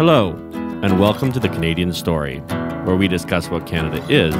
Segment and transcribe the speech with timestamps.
[0.00, 0.30] Hello,
[0.82, 2.38] and welcome to the Canadian Story,
[2.86, 4.34] where we discuss what Canada is,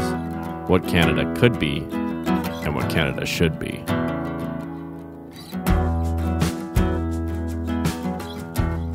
[0.70, 1.80] what Canada could be,
[2.64, 3.84] and what Canada should be.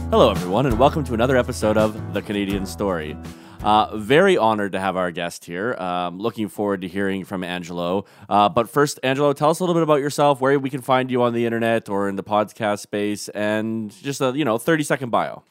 [0.10, 3.16] Hello, everyone, and welcome to another episode of The Canadian Story.
[3.62, 5.76] Uh, very honored to have our guest here.
[5.76, 8.06] Um, looking forward to hearing from Angelo.
[8.28, 11.12] Uh, but first, Angelo, tell us a little bit about yourself, where we can find
[11.12, 14.84] you on the internet or in the podcast space, and just a you know thirty
[14.84, 15.44] second bio.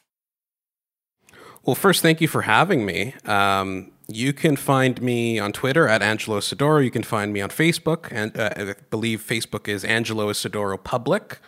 [1.65, 3.15] Well, first, thank you for having me.
[3.25, 6.83] Um, you can find me on Twitter at Angelo Isidorou.
[6.83, 11.39] You can find me on Facebook, and uh, I believe Facebook is Angelo Isidorou Public.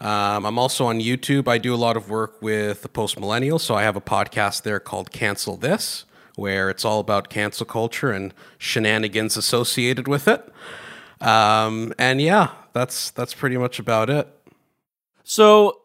[0.00, 1.46] Um, I'm also on YouTube.
[1.46, 4.62] I do a lot of work with the post millennials, so I have a podcast
[4.62, 10.52] there called Cancel This, where it's all about cancel culture and shenanigans associated with it.
[11.20, 14.26] Um, and yeah, that's that's pretty much about it.
[15.22, 15.81] So,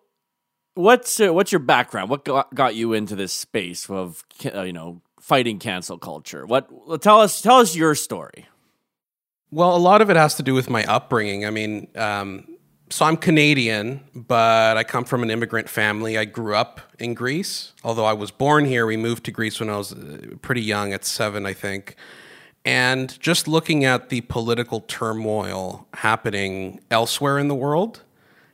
[0.77, 2.09] what's uh, what's your background?
[2.09, 4.23] What got, got you into this space of
[4.53, 6.45] uh, you know fighting cancel culture?
[6.45, 6.69] What
[7.01, 8.47] tell us tell us your story.
[9.49, 11.45] Well, a lot of it has to do with my upbringing.
[11.45, 12.57] I mean, um,
[12.89, 16.17] so I'm Canadian, but I come from an immigrant family.
[16.17, 17.73] I grew up in Greece.
[17.83, 20.91] Although I was born here, we moved to Greece when I was uh, pretty young,
[20.93, 21.95] at seven, I think.
[22.65, 28.01] And just looking at the political turmoil happening elsewhere in the world,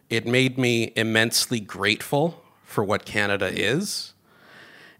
[0.09, 4.13] it made me immensely grateful for what Canada is.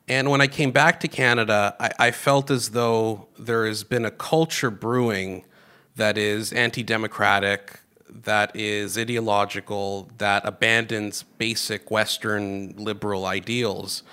[0.07, 4.05] And when I came back to Canada, I, I felt as though there has been
[4.05, 5.45] a culture brewing
[5.95, 7.79] that is anti democratic,
[8.09, 14.03] that is ideological, that abandons basic Western liberal ideals.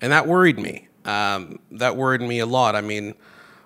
[0.00, 0.88] And that worried me.
[1.04, 2.76] Um, that worried me a lot.
[2.76, 3.14] I mean,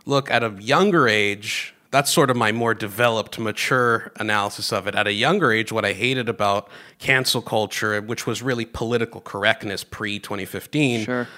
[0.06, 4.94] look, at a younger age, that's sort of my more developed, mature analysis of it.
[4.96, 9.84] At a younger age, what I hated about cancel culture, which was really political correctness
[9.84, 11.28] pre 2015, Sure.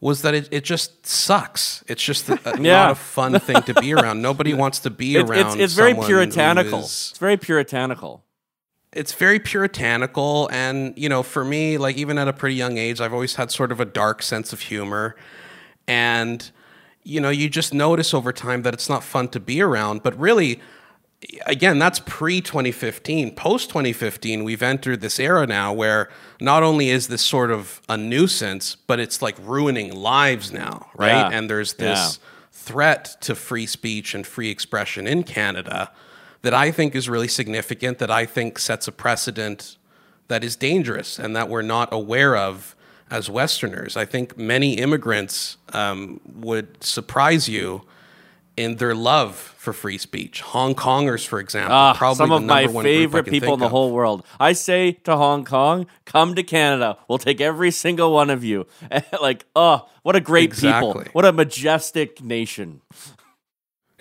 [0.00, 1.84] was that it, it just sucks.
[1.86, 2.72] It's just a, Yeah.
[2.82, 4.20] not a fun thing to be around.
[4.22, 5.46] Nobody wants to be It's, around.
[5.46, 6.80] it's, it's very puritanical.
[6.80, 8.24] is- It's very puritanical.
[8.92, 13.00] it's very puritanical and you know for me like even at a pretty young age
[13.00, 15.16] i've always had sort of a dark sense of humor
[15.88, 16.50] and
[17.04, 20.18] you know you just notice over time that it's not fun to be around but
[20.18, 20.60] really
[21.46, 26.08] again that's pre 2015 post 2015 we've entered this era now where
[26.40, 31.10] not only is this sort of a nuisance but it's like ruining lives now right
[31.10, 31.30] Yeah.
[31.32, 32.26] and there's this Yeah.
[32.50, 35.90] threat to free speech and free expression in Canada
[36.42, 39.76] that I think is really significant, that I think sets a precedent
[40.28, 42.74] that is dangerous and that we're not aware of
[43.12, 43.96] as Westerners.
[43.96, 47.82] I think many immigrants um, would surprise you
[48.56, 50.40] in their love for free speech.
[50.40, 53.66] Hong Kongers, for example, Ah, probably some the of my one favorite people in the
[53.66, 53.70] of.
[53.70, 54.24] whole world.
[54.40, 56.96] I say to Hong Kong, come to Canada.
[57.06, 58.66] We'll take every single one of you.
[59.20, 61.04] like, oh, what a great people.
[61.12, 62.80] What a majestic nation.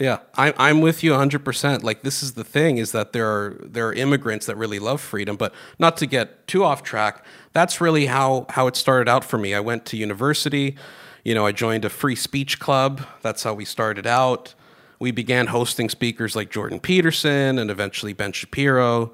[0.01, 1.83] Yeah, I'm I'm with you 100%.
[1.83, 4.99] Like this is the thing is that there are there are immigrants that really love
[4.99, 7.23] freedom, but not to get too off track.
[7.53, 9.53] That's really how how it started out for me.
[9.53, 10.75] I went to university,
[11.23, 13.05] you know, I joined a free speech club.
[13.21, 14.55] That's how we started out.
[14.97, 19.13] We began hosting speakers like Jordan Peterson and eventually Ben Shapiro,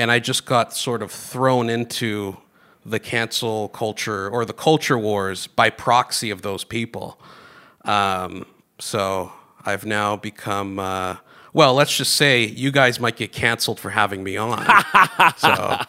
[0.00, 2.38] and I just got sort of thrown into
[2.84, 7.20] the cancel culture or the culture wars by proxy of those people.
[7.84, 8.46] Um,
[8.80, 9.32] so
[9.64, 11.16] I've now become, uh,
[11.52, 14.58] well, let's just say you guys might get canceled for having me on.
[15.36, 15.80] so,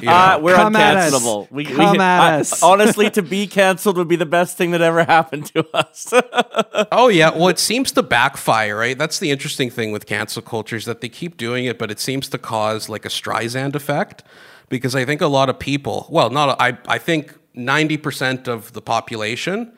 [0.00, 1.12] you Uh, we're Come at us.
[1.14, 1.50] uncancelable.
[1.50, 2.62] We, Come we, at I- us.
[2.62, 6.12] honestly, to be canceled would be the best thing that ever happened to us.
[6.92, 8.98] oh yeah, well, it seems to backfire, right?
[8.98, 12.00] That's the interesting thing with cancel culture is that they keep doing it, but it
[12.00, 14.22] seems to cause like a Streisand effect
[14.68, 18.72] because I think a lot of people, well, not I, I think ninety percent of
[18.72, 19.72] the population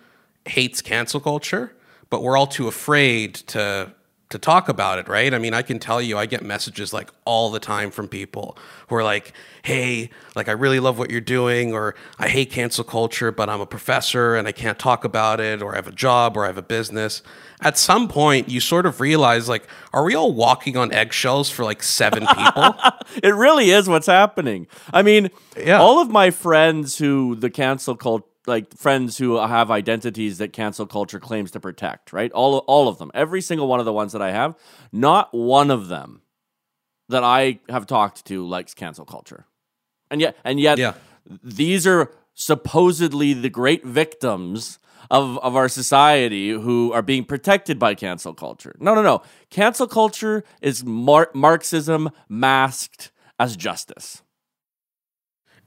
[0.46, 1.74] hates cancel culture,
[2.10, 3.92] but we're all too afraid to
[4.30, 5.32] to talk about it, right?
[5.32, 8.58] I mean, I can tell you, I get messages like all the time from people
[8.88, 9.32] who are like,
[9.62, 13.62] "Hey, like I really love what you're doing," or "I hate cancel culture, but I'm
[13.62, 16.48] a professor and I can't talk about it," or "I have a job," or "I
[16.48, 17.22] have a business."
[17.62, 21.64] At some point, you sort of realize, like, are we all walking on eggshells for
[21.64, 22.74] like seven people?
[23.22, 24.66] it really is what's happening.
[24.92, 25.78] I mean, Yeah.
[25.80, 30.86] all of my friends who the cancel cult like friends who have identities that cancel
[30.86, 32.32] culture claims to protect, right?
[32.32, 33.10] All all of them.
[33.14, 34.56] Every single one of the ones that I have,
[34.90, 36.22] not one of them
[37.08, 39.46] that I have talked to likes cancel culture.
[40.10, 40.94] And yet and yet Yeah.
[41.44, 44.78] these are supposedly the great victims
[45.10, 48.74] of, of our society who are being protected by cancel culture.
[48.78, 49.22] No, no, no.
[49.50, 54.22] Cancel culture is Mar- Marxism masked as justice.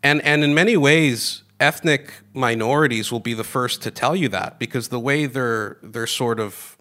[0.04, 4.60] And and in many ways, ethnic minorities will be the first to tell you that
[4.60, 6.78] because the way they're they're sort of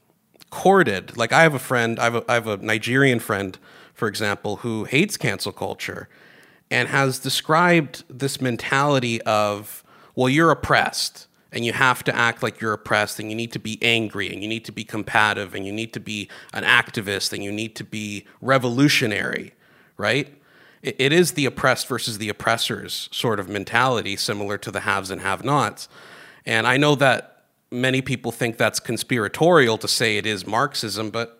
[0.50, 1.16] courted.
[1.16, 3.56] Like I have a friend, I have a, I have a Nigerian friend,
[3.94, 6.08] for example, who hates cancel culture
[6.70, 9.82] and has described this mentality of,
[10.14, 13.58] well, you're oppressed and you have to act like you're oppressed and you need to
[13.58, 17.32] be angry and you need to be combative and you need to be an activist
[17.32, 19.52] and you need to be revolutionary,
[19.96, 20.39] right?
[20.82, 25.10] It, it is the oppressed versus the oppressors sort of mentality, similar to the haves
[25.10, 25.88] and have nots.
[26.46, 31.36] And I know that many people think that's conspiratorial to say it is Marxism, but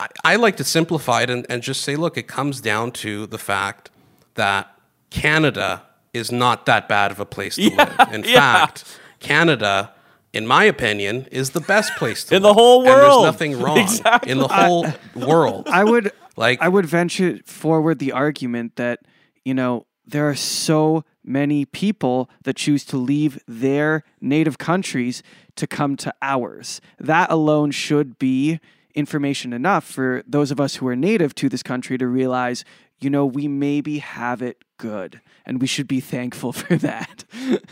[0.00, 3.26] I, I like to simplify it and, and just say, look, it comes down to
[3.26, 3.90] the fact
[4.34, 4.68] that
[5.10, 5.82] Canada
[6.12, 8.12] is not that bad of a place to Yeah, live.
[8.14, 8.34] In yeah.
[8.66, 9.92] fact, Canada,
[10.32, 12.36] in my opinion, is the best place to live.
[12.38, 12.56] In the live.
[12.56, 13.02] whole And world.
[13.12, 14.32] there's nothing wrong Exactly.
[14.32, 15.68] in the whole world.
[15.68, 19.00] I would Like- I would venture forward the argument that
[19.44, 25.22] you know there are so many people that choose to leave their native countries
[25.56, 26.80] to come to ours.
[27.00, 28.60] That alone should be
[28.94, 32.64] information enough for those of us who are native to this country to realize,
[33.00, 37.24] you know, we maybe have it good and we should be thankful for that.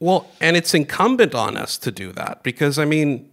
[0.00, 3.30] Well, and it's incumbent on us to do that because I mean,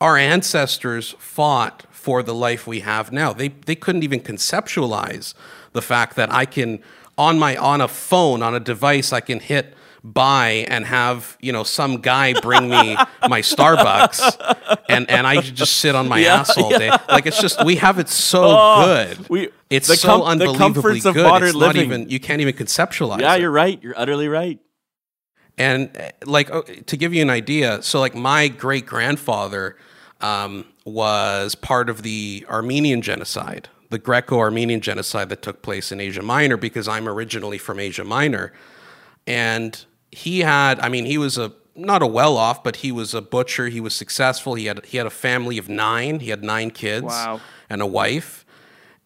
[0.00, 3.32] our ancestors fought for the life we have now.
[3.32, 5.34] They they couldn't even conceptualize
[5.72, 6.80] the fact that I can
[7.16, 9.74] on my on a phone on a device I can hit
[10.04, 12.94] buy and have you know some guy bring me
[13.28, 16.78] my Starbucks and and I just sit on my Yeah, ass all yeah.
[16.78, 16.90] day.
[17.08, 19.28] Like it's just we have it so Oh, good.
[19.28, 21.24] we- it's the so com- the unbelievably comforts of good.
[21.26, 21.82] modern it's not living.
[21.90, 23.20] even you can't even conceptualize.
[23.20, 23.40] Yeah, it.
[23.40, 23.82] you're right.
[23.82, 24.60] You're utterly right.
[25.58, 29.76] And uh, like uh, to give you an idea, so like my great grandfather
[30.20, 36.22] um, was part of the Armenian genocide, the Greco-Armenian genocide that took place in Asia
[36.22, 38.52] Minor, because I'm originally from Asia Minor,
[39.26, 43.22] and he had, I mean, he was a not a well-off, but he was a
[43.22, 43.68] butcher.
[43.68, 44.54] He was successful.
[44.54, 46.18] He had he had a family of nine.
[46.20, 47.40] He had nine kids Wow.
[47.70, 48.44] and a wife,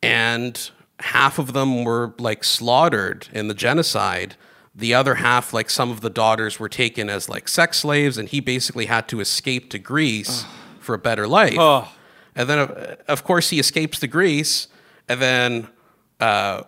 [0.02, 0.70] and
[1.00, 4.36] half of them were like slaughtered in the genocide.
[4.74, 8.28] The other half, like some of the daughters, were taken as like sex slaves, and
[8.28, 10.44] he basically had to escape to Greece
[10.82, 11.56] for a better life.
[11.58, 11.88] Oh.
[12.34, 14.68] And then, uh, of course, he escapes to Greece,
[15.08, 15.68] and then
[16.20, 16.62] uh,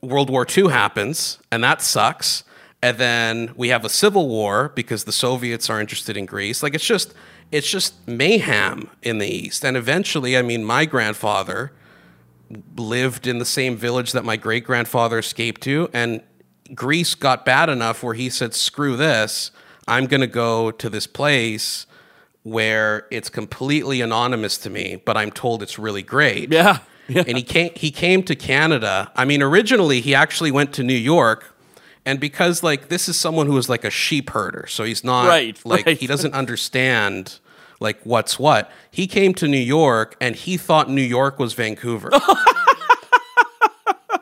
[0.00, 2.44] World War II happens, and that sucks.
[2.82, 6.62] And then we have a civil war because the Soviets are interested in Greece.
[6.62, 7.12] Like it's just,
[7.52, 9.64] it's just mayhem in the East.
[9.66, 11.72] And eventually, I mean, my grandfather
[12.76, 16.22] lived in the same village that my great grandfather escaped to, and
[16.74, 19.50] Greece got bad enough where he said, "Screw this!
[19.86, 21.86] I'm going to go to this place."
[22.42, 26.78] Where it's completely anonymous to me, but I'm told it's really great Yeah.
[27.08, 27.24] Yeah.
[27.26, 29.10] and he came he came to Canada.
[29.16, 31.56] I mean, originally he actually went to New York,
[32.06, 35.26] and because like this is someone who is like a sheep herder, so he's not
[35.26, 35.98] Right, like right.
[35.98, 37.40] he doesn't understand
[37.80, 38.70] like what's what.
[38.92, 42.10] He came to New York and he thought New York was Vancouver.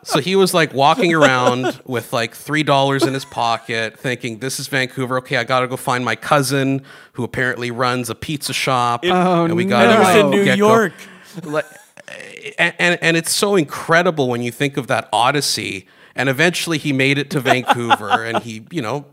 [0.09, 4.59] So he was like walking around with like three dollars in his pocket, thinking, "This
[4.59, 5.19] is Vancouver.
[5.19, 6.83] Okay, I got to go find my cousin
[7.13, 9.71] who apparently runs a pizza shop, Oh, and we no.
[9.71, 10.93] got was in New York.
[11.45, 11.67] like,
[12.59, 15.87] and, and and it's so incredible when you think of that odyssey.
[16.17, 19.05] And eventually, he made it to Vancouver, and he, you know,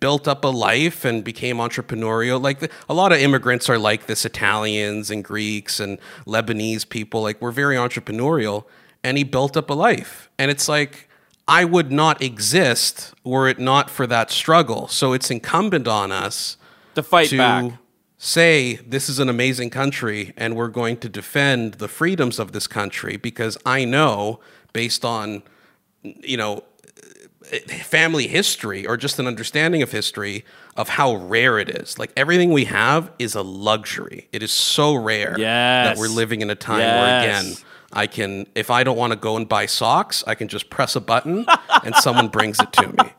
[0.00, 2.42] built up a life and became entrepreneurial.
[2.42, 7.22] Like the, a lot of immigrants are like this: Italians and Greeks and Lebanese people.
[7.22, 8.64] Like we're very entrepreneurial,
[9.04, 10.30] and he built up a life.
[10.38, 11.08] And it's like
[11.48, 14.88] I would not exist were it not for that struggle.
[14.88, 16.56] So it's incumbent on us
[16.94, 17.72] To fight to back.
[18.16, 22.66] say this is an amazing country and we're going to defend the freedoms of this
[22.66, 24.40] country because I know
[24.72, 25.42] based on
[26.02, 26.62] you know
[27.80, 30.44] family history or just an understanding of history
[30.76, 31.98] of how rare it is.
[31.98, 34.28] Like everything we have is a luxury.
[34.32, 35.34] It is so rare
[35.84, 37.52] that we're living in a time where again
[37.92, 40.96] I can if I don't want to go and buy socks, I can just press
[40.96, 41.46] a button
[41.84, 43.10] and someone brings it to me.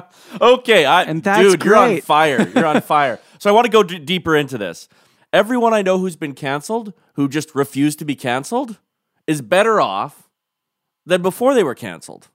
[0.40, 2.48] Okay, I, And that's dude, you're on fire.
[2.48, 3.20] You're on fire.
[3.38, 4.88] So I want to go d- deeper into this.
[5.32, 8.78] Everyone I know who's been canceled, who just refused to be canceled,
[9.28, 10.28] is better off
[11.06, 12.28] than before they were canceled.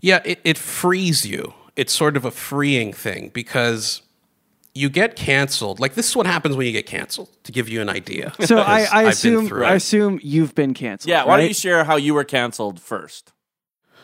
[0.00, 1.52] Yeah, it, it frees you.
[1.76, 4.02] It's sort of a freeing thing because
[4.74, 5.80] you get canceled.
[5.80, 7.28] Like this is what happens when you get canceled.
[7.44, 8.32] To give you an idea.
[8.44, 11.10] So I, I assume I assume you've been canceled.
[11.10, 13.32] Yeah, why don't you share how you were canceled first?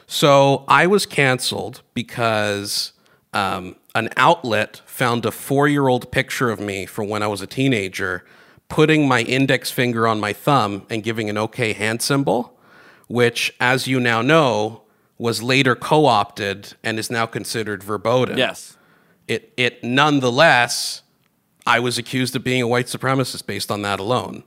[0.07, 2.93] So I was canceled because
[3.33, 8.25] um, an outlet found a four-year-old picture of me from when I was a teenager,
[8.69, 12.59] putting my index finger on my thumb and giving an OK hand symbol,
[13.09, 14.83] which, as you now know,
[15.17, 18.37] was later co-opted and is now considered verboten.
[18.37, 18.77] Yes.
[19.29, 21.03] It it nonetheless,
[21.67, 24.45] I was accused of being a white supremacist based on that alone.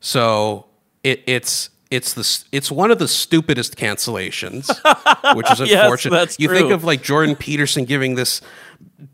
[0.00, 0.66] So
[1.02, 4.68] it, it's it's the it's one of the stupidest cancellations,
[5.36, 6.10] which is Yes, unfortunate.
[6.16, 8.40] that's you think of like Jordan Peterson giving this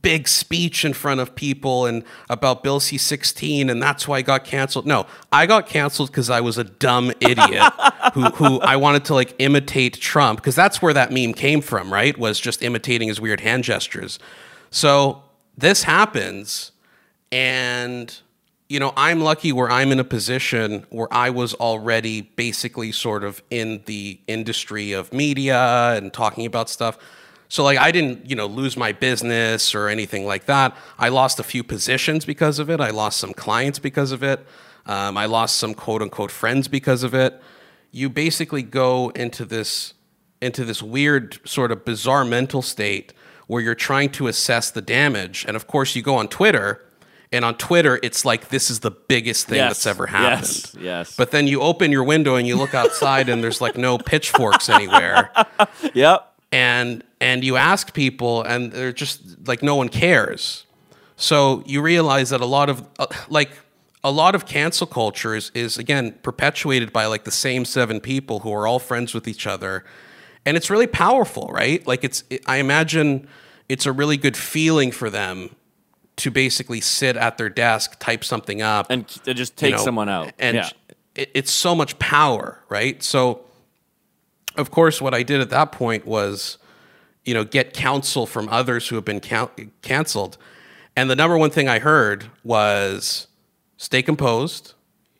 [0.02, 4.22] big speech in front of people and about Bill C sixteen, and that's why I
[4.22, 4.86] got canceled.
[4.86, 7.62] No, I got canceled because I was a dumb idiot
[8.14, 11.92] who who I wanted to like imitate Trump because that's where that meme came from,
[11.92, 12.16] right?
[12.18, 14.18] Was just imitating his weird hand gestures.
[14.70, 15.22] So
[15.56, 16.72] this happens,
[17.30, 18.16] and
[18.68, 23.24] you know, I'm lucky where I'm in a position where I was already basically sort
[23.24, 26.96] of in the industry of media and talking about stuff.
[27.48, 30.76] So like I didn't, you know, lose my business or anything like that.
[31.00, 32.80] I lost a few positions because of it.
[32.80, 34.46] I lost some clients because of it.
[34.86, 37.42] Um, I lost some quote unquote friends because of it.
[37.90, 39.94] You basically go into this
[40.40, 43.12] into this weird sort of bizarre mental state
[43.50, 45.44] where you're trying to assess the damage.
[45.48, 46.80] And of course, you go on Twitter,
[47.32, 49.70] and on Twitter, it's like this is the biggest thing Yes.
[49.70, 50.46] that's ever happened.
[50.46, 50.76] Yes.
[50.80, 51.16] Yes.
[51.16, 54.68] But then you open your window and you look outside, and there's like no pitchforks
[54.68, 55.32] anywhere.
[55.94, 56.32] Yep.
[56.52, 60.64] And and you ask people, and they're just like no one cares.
[61.16, 63.50] So you realize that a lot of uh, like
[64.04, 68.40] a lot of cancel culture is, is again perpetuated by like the same seven people
[68.40, 69.84] who are all friends with each other,
[70.46, 71.86] and it's really powerful, right?
[71.86, 73.28] Like it's it, I imagine
[73.68, 75.54] it's a really good feeling for them
[76.16, 80.08] to basically sit at their desk, type something up, And just take you know, someone
[80.08, 80.32] out.
[80.38, 80.68] And yeah.
[81.14, 83.02] it, it's so much power, right?
[83.02, 83.40] So,
[84.56, 86.58] of course, what I did at that point was,
[87.24, 90.36] you know, get counsel from others who have been can- canceled.
[90.94, 93.28] And the number one thing I heard was
[93.78, 94.74] stay composed,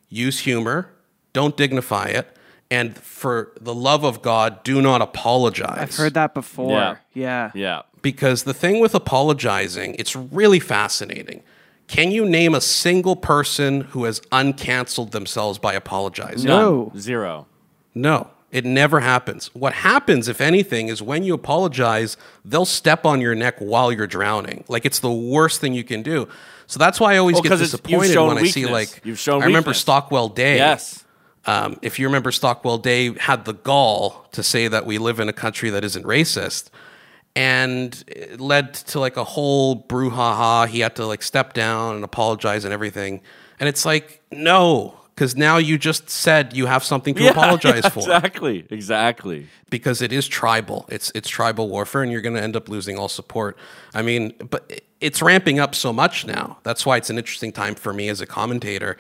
[0.09, 0.91] use humor,
[1.33, 2.37] don't dignify it,
[2.71, 6.73] and for the love of God, do not apologize I've heard that before.
[6.73, 6.97] Yeah.
[7.15, 7.51] Yeah.
[7.55, 7.83] Yeah.
[8.03, 11.43] because the thing with apologizing, it's really fascinating.
[11.89, 16.49] Can you name a single person who has uncanceled themselves by apologizing?
[16.49, 16.91] No.
[16.95, 17.01] None.
[17.01, 17.47] Zero.
[17.95, 19.51] No, it never happens.
[19.55, 24.07] What happens, if anything, is when you apologize, they'll step on your neck while you're
[24.07, 24.63] drowning.
[24.69, 26.29] Like it's the worst thing you can do.
[26.69, 29.19] So that's why I always Well, get 'cause disappointed shown when I see like You've
[29.19, 29.81] shown I remember weakness.
[29.81, 30.57] Stockwell Day.
[30.59, 31.05] Yes.
[31.47, 35.29] Um, if you remember, Stockwell Day had the gall to say that we live in
[35.29, 36.69] a country that isn't racist,
[37.35, 40.67] and it led to like a whole brouhaha.
[40.69, 43.21] He had to like step down and apologize and everything.
[43.59, 47.83] And it's like, no, because now you just said you have something to Yeah, apologize
[47.85, 48.67] yeah, for Exactly.
[48.71, 49.47] Exactly.
[49.71, 50.87] because it is tribal.
[50.89, 53.57] It's it's tribal warfare, and you're going to end up losing all support.
[53.95, 56.59] I mean, but it's ramping up so much now.
[56.63, 58.97] That's why it's an interesting time for me as a commentator.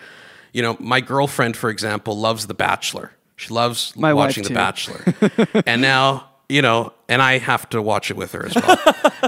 [0.52, 3.12] You know, my girlfriend, for example, loves The Bachelor.
[3.36, 4.52] She loves My watching The.
[4.54, 8.76] Bachelor, and now you know, and I have to watch it with her as well.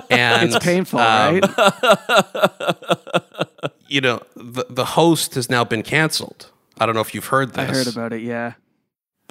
[0.10, 1.44] And It's painful, um, right?
[3.88, 6.50] You know, the the host has now been canceled.
[6.78, 7.68] I don't know if you've heard this.
[7.70, 8.22] I heard about it.
[8.22, 8.54] Yeah.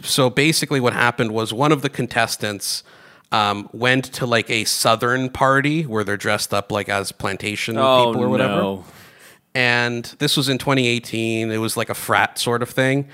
[0.03, 2.83] so basically what happened was one of the contestants
[3.31, 8.07] um, went to like a southern party where they're dressed up like as plantation Oh,
[8.11, 8.85] people or whatever no.
[9.53, 13.07] And this was in 2018 it was like a frat sort of thing.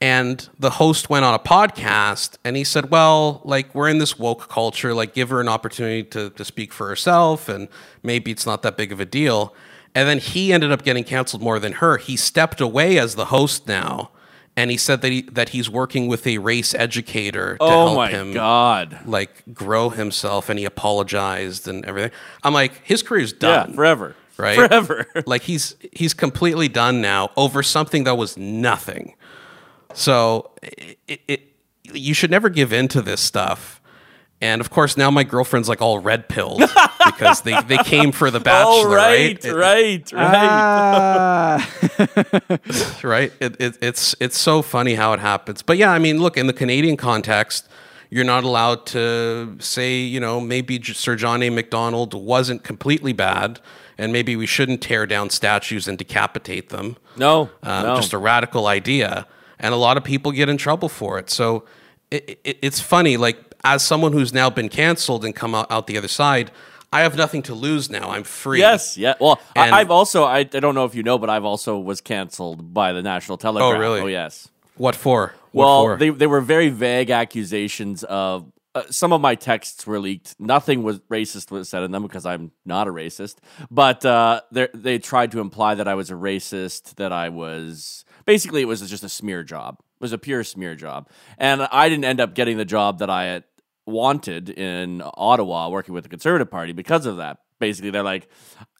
[0.00, 4.18] And the host went on a podcast and he said well like we're in this
[4.18, 4.92] woke culture.
[4.94, 7.68] Like give her an opportunity to, to speak for herself and
[8.02, 9.54] maybe it's not that big of a deal.
[9.94, 11.98] And then he ended up getting canceled more than her.
[11.98, 14.10] He stepped away as the host now.
[14.56, 17.96] And he said that he that he's working with a race educator to Oh help
[17.96, 18.98] my him God.
[19.06, 20.48] like grow himself.
[20.48, 22.10] And he apologized and everything.
[22.42, 23.38] I'm like his career's Yeah.
[23.64, 23.74] done.
[23.74, 24.16] Forever.
[24.36, 24.56] Right?
[24.56, 25.06] Forever.
[25.26, 29.14] like he's he's completely done now over something that was nothing.
[29.94, 31.40] So it, it,
[31.92, 33.80] you should never give in to this stuff.
[34.40, 36.60] And of course, now my girlfriend's like all red pilled
[37.06, 39.42] because they, they came for the bachelor, oh, right.
[39.44, 39.54] right?
[39.54, 40.12] Right.
[40.12, 40.12] Right.
[40.12, 41.70] Ah.
[43.02, 43.32] Right?
[43.38, 45.62] It, it, it's it's so funny how it happens.
[45.62, 47.68] But yeah, I mean, look in the Canadian context,
[48.10, 51.50] you're not allowed to say, you know, maybe Sir John A.
[51.50, 53.60] Macdonald wasn't completely bad,
[53.98, 56.96] and maybe we shouldn't tear down statues and decapitate them.
[57.16, 57.50] no.
[57.62, 57.96] um, no.
[57.96, 59.26] just a radical idea,
[59.58, 61.30] and a lot of people get in trouble for it.
[61.30, 61.64] So
[62.10, 65.86] it, it, it's funny, like as someone who's now been canceled and come out, out
[65.86, 66.50] the other side,
[66.92, 68.10] I have nothing to lose now.
[68.10, 68.60] I'm free.
[68.60, 69.14] Yes, yeah.
[69.20, 71.78] Well, And- I, I've also I, I don't know if you know, but I've also
[71.78, 73.74] was canceled by the National Telegraph.
[73.74, 74.00] Oh, really?
[74.00, 74.48] Oh, yes.
[74.76, 75.34] What for?
[75.52, 75.96] What Well, for?
[75.96, 80.34] they they were very vague accusations of uh, some of my texts were leaked.
[80.38, 83.36] Nothing was racist was said in them because I'm not a racist.
[83.70, 86.96] But uh, they tried to imply that I was a racist.
[86.96, 89.76] That I was basically it was just a smear job.
[89.80, 93.10] It was a pure smear job, and I didn't end up getting the job that
[93.10, 93.44] I had
[93.86, 97.38] wanted in Ottawa working with the Conservative Party because of that.
[97.60, 98.28] Basically, they're like,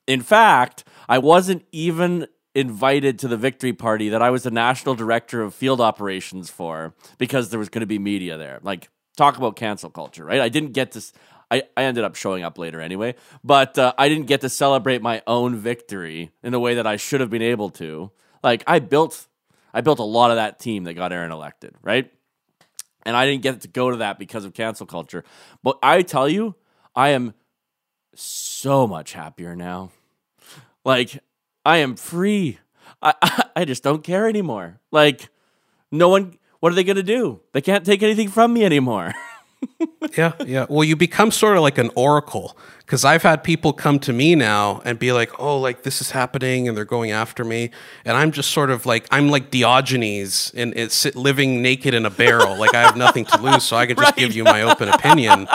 [0.07, 4.95] in fact, I wasn't even invited to the victory party that I was the national
[4.95, 8.61] director of field operations for because there was going to be media there.
[8.63, 10.41] Like, talk about cancel culture, right?
[10.41, 11.03] I didn't get to.
[11.51, 15.03] I, I ended up showing up later anyway, but uh, I didn't get to celebrate
[15.03, 18.11] my own victory in the way that I should have been able to.
[18.43, 19.27] Like I built,
[19.73, 22.11] I built a lot of that team that got Erin elected, right?
[23.07, 25.25] And I didn't get to go to that because of cancel culture.
[25.63, 26.55] But I tell you,
[26.97, 27.35] I am
[28.15, 29.91] so much happier now.
[30.85, 31.19] Like
[31.65, 32.59] I am free.
[33.03, 34.81] I I just don't care anymore.
[34.91, 35.29] Like
[35.91, 36.39] no one.
[36.65, 37.41] What are they going to do?
[37.53, 39.13] They can't take anything from me anymore.
[40.17, 40.65] yeah, yeah.
[40.67, 44.35] Well, you become sort of like an oracle because I've had people come to me
[44.35, 47.71] now and be like, "Oh, like this is happening," and they're going after me,
[48.07, 52.11] and I'm just sort of like I'm like Diogenes and it's living naked in a
[52.11, 52.59] barrel.
[52.59, 54.17] like I have nothing to lose, so I can just right.
[54.17, 55.47] give you my open opinion.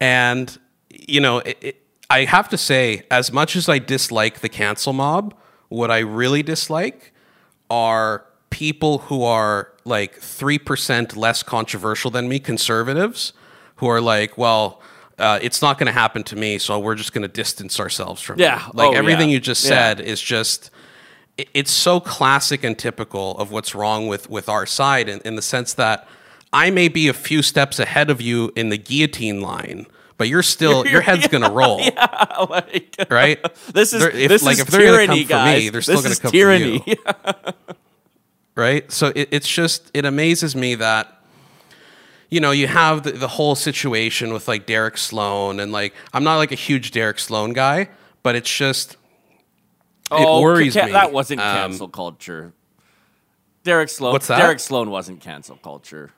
[0.00, 4.48] and you know, it, it, I have to say, as much as I dislike the
[4.48, 5.34] cancel mob,
[5.68, 7.12] what I really dislike
[7.68, 13.32] are people who are like 3% less controversial than me, conservatives,
[13.76, 14.80] who are like, well,
[15.18, 18.22] uh, it's not going to happen to me, so we're just going to distance ourselves
[18.22, 18.68] from yeah.
[18.68, 18.76] it.
[18.76, 19.34] Like oh, everything yeah.
[19.34, 19.70] you just yeah.
[19.70, 20.70] said is just,
[21.36, 25.42] it's so classic and typical of what's wrong with, with our side in, in the
[25.42, 26.06] sense that
[26.52, 30.44] I may be a few steps ahead of you in the guillotine line, but you're
[30.44, 31.80] still your head's gonna roll.
[31.84, 33.44] Yeah, like, right.
[33.72, 35.64] This is if, this like is if tyranny, guys.
[35.64, 36.78] me, they're still this gonna come tyranny.
[36.78, 36.96] for you.
[38.56, 38.90] Right.
[38.92, 41.20] So it, it's just it amazes me that
[42.30, 46.24] you know you have the, the whole situation with like Derek Sloan and like I'm
[46.24, 47.88] not like a huge Derek Sloan guy,
[48.22, 48.96] but it's just
[50.10, 50.92] oh, it worries ca- me.
[50.92, 52.52] That wasn't Um, cancel culture.
[53.62, 54.12] Derek Sloan.
[54.12, 54.38] What's that?
[54.38, 56.10] Derek Sloan wasn't cancel culture.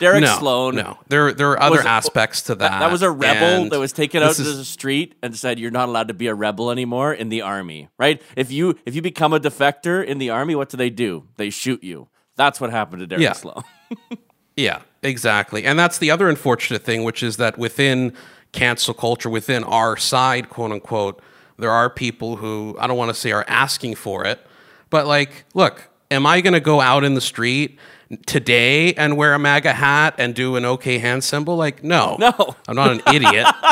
[0.00, 0.74] Derek no, Sloan.
[0.74, 2.80] No, there there are other was- aspects to that.
[2.80, 5.70] That, was a rebel that was taken out this to the street and said you're
[5.70, 8.20] not allowed to be a rebel anymore in the army, right?
[8.36, 11.28] If you if you become a defector in the army, what do they do?
[11.36, 12.08] They shoot you.
[12.36, 13.32] That's what happened to Derek Yeah.
[13.34, 13.62] Sloan.
[14.56, 15.64] Yeah, exactly.
[15.64, 18.12] And that's the other unfortunate thing, which is that within
[18.52, 21.22] cancel culture, within our side, quote unquote,
[21.58, 24.44] there are people who I don't want to say are asking for it,
[24.90, 27.78] but like, look, am I going to go out in the street
[28.26, 31.56] today and wear a MAGA hat and do an OK hand symbol?
[31.56, 32.56] Like, no, No.
[32.68, 33.46] I'm not an idiot,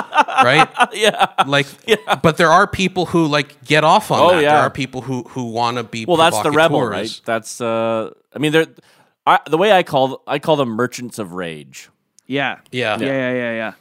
[0.45, 0.69] right?
[0.93, 1.27] yeah.
[1.47, 1.67] Like,
[2.23, 4.43] but there are people who like get off on Oh, that.
[4.43, 4.53] yeah.
[4.55, 7.21] There are people who who want to be Well, that's the rebel, right?
[7.25, 8.67] That's uh I mean they're
[9.27, 11.91] I, the way I call I call them merchants of rage.
[12.27, 12.59] Yeah.
[12.71, 12.97] Yeah.
[12.99, 13.07] Yeah.
[13.07, 13.33] Yeah.
[13.33, 13.73] Yeah.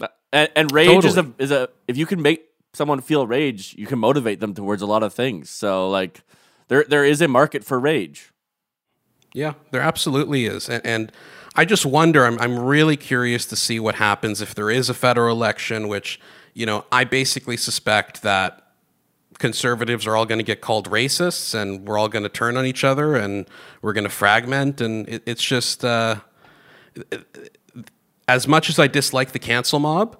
[0.00, 0.08] Yeah.
[0.32, 3.86] And, and rage is a is a if you can make someone feel rage, you
[3.86, 5.48] can motivate them towards a lot of things.
[5.48, 6.20] So like
[6.68, 8.30] there there is a market for rage.
[9.32, 10.68] Yeah, there absolutely is.
[10.68, 11.12] And, and
[11.54, 14.94] I just wonder, I'm, I'm really curious to see what happens if there is a
[14.94, 16.20] federal election, which,
[16.54, 18.72] you know, I basically suspect that
[19.38, 22.66] conservatives are all going to get called racists and we're all going to turn on
[22.66, 23.46] each other and
[23.82, 24.80] we're going to fragment.
[24.80, 26.16] And it, it's just, uh,
[28.26, 30.16] as much as I dislike the cancel mob,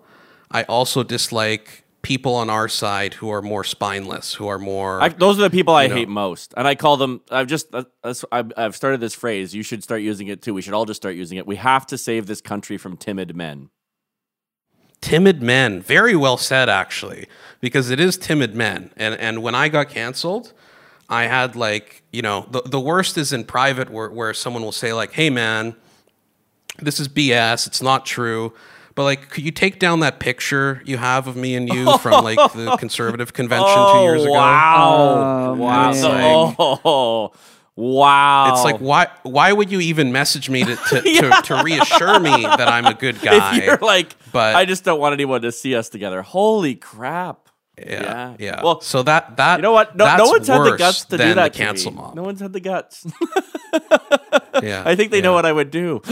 [0.50, 5.02] I also dislike people on our side who are more spineless, who are more.
[5.02, 5.94] I, those are the people I know.
[5.96, 7.20] hate most, and I call them.
[7.30, 7.84] I've just uh,
[8.32, 9.54] I've started this phrase.
[9.54, 10.54] You should start using it too.
[10.54, 11.46] We should all just start using it.
[11.46, 13.70] We have to save this country from timid men.
[15.00, 15.80] timid men.
[15.82, 17.26] Very well said, actually,
[17.60, 18.90] because it is timid men.
[18.96, 20.52] And and when I got canceled,
[21.08, 24.72] I had like you know the the worst is in private where where someone will
[24.72, 25.74] say like, "Hey man,
[26.78, 27.66] this is BS.
[27.66, 28.52] It's not true."
[28.98, 32.24] But like, could you take down that picture you have of me and you from
[32.24, 34.32] like the conservative convention two years ago?
[34.32, 35.54] Wow!
[35.54, 35.92] Oh, wow!
[35.92, 35.94] man.
[35.94, 37.32] So- oh,
[37.76, 38.52] wow!
[38.52, 42.42] It's like why why would you even message me to to, to, to reassure me
[42.42, 43.58] that I'm a good guy?
[43.58, 46.20] if you're like, but- I just don't want anyone to see us together.
[46.20, 47.50] Holy crap!
[47.80, 48.64] yeah, yeah.
[48.64, 49.94] Well, so that that you know what?
[49.94, 51.52] No, no one's had the guts to do that.
[51.52, 51.98] The cancel me.
[51.98, 52.16] mob.
[52.16, 53.06] No one's had the guts.
[54.60, 56.02] yeah, I think they know what I would do.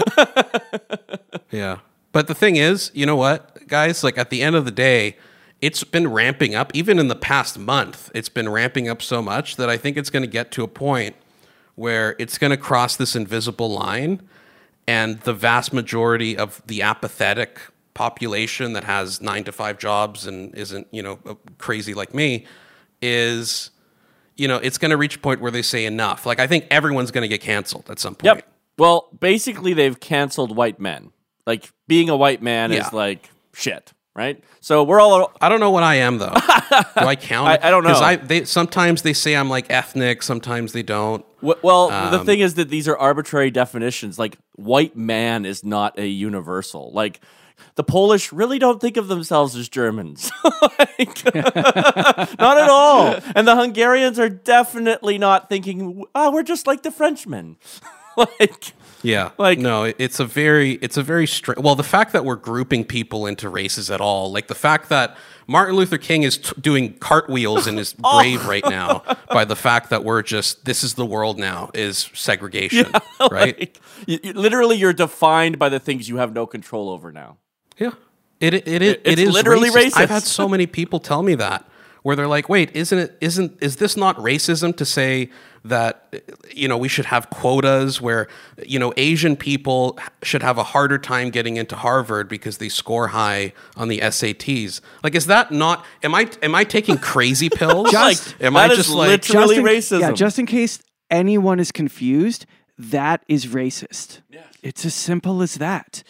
[1.51, 1.79] Yeah.
[2.16, 4.02] But the thing is, you know what, guys?
[4.02, 5.18] Like at the end of the day,
[5.61, 6.74] it's been ramping up.
[6.74, 10.09] Even in the past month, it's been ramping up so much that I think it's
[10.09, 11.14] going to get to a point
[11.74, 14.22] where it's going to cross this invisible line,
[14.88, 17.61] and the vast majority of the apathetic
[17.92, 22.46] population that has nine to five jobs and isn't, you know, uh, crazy like me,
[23.02, 23.68] is,
[24.38, 26.24] you know, it's going to reach a point where they say enough.
[26.24, 28.37] Like I think everyone's going to get canceled at some point.
[28.37, 28.48] Yep.
[28.79, 31.12] Well, basically, they've canceled white men.
[31.46, 32.87] Like being a white man Yeah.
[32.87, 33.92] is like shit.
[34.14, 34.42] right?
[34.61, 36.35] So we're all I don't know what I am though.
[36.35, 37.48] Do I count?
[37.48, 37.90] I- I don't know.
[37.90, 41.24] Because I they sometimes they say I'm like ethnic, sometimes they don't.
[41.40, 41.88] w- well.
[41.88, 44.18] the Um, thing is that these are arbitrary definitions.
[44.18, 46.90] Like white man is not a universal.
[46.92, 47.20] Like
[47.76, 50.30] the Polish really don't think of themselves as Germans,
[50.78, 53.16] Like, not at all.
[53.35, 57.56] And the Hungarians are definitely not thinking, "Oh, we're just like the Frenchmen."
[58.40, 58.72] like.
[59.02, 61.61] Yeah, Like- no, it's a very, it's a very strange.
[61.61, 65.16] Well, the fact that we're grouping people into races at all, like the fact that
[65.46, 68.18] Martin Luther King is t- doing cartwheels in his Oh.
[68.18, 72.11] grave right now by the fact that we're just this is the world now is
[72.14, 72.90] segregation,
[73.31, 73.57] right?
[73.61, 77.37] Like, you- you- literally, you're defined by the things you have no control over now.
[77.79, 77.92] Yeah,
[78.40, 79.98] it it it, it, It's is literally racist.
[79.98, 81.64] I've had so many people tell me that
[82.07, 83.19] where they're like, "Wait, isn't it?
[83.21, 85.29] Isn't is this not racism to say
[85.64, 86.23] that
[86.55, 88.29] you know we should have quotas where
[88.64, 93.09] you know Asian people should have a harder time getting into Harvard because they score
[93.09, 94.81] high on the SATs?
[95.03, 95.85] Like, is that not?
[96.05, 97.90] Am I am I taking crazy pills?
[97.90, 99.09] Just- am that I is just like?
[99.09, 100.79] Literally just in, Yeah, just in case
[101.11, 102.47] anyone is confused,
[102.79, 104.21] that is racist.
[104.31, 104.45] Yeah.
[104.62, 106.05] It's as simple as that.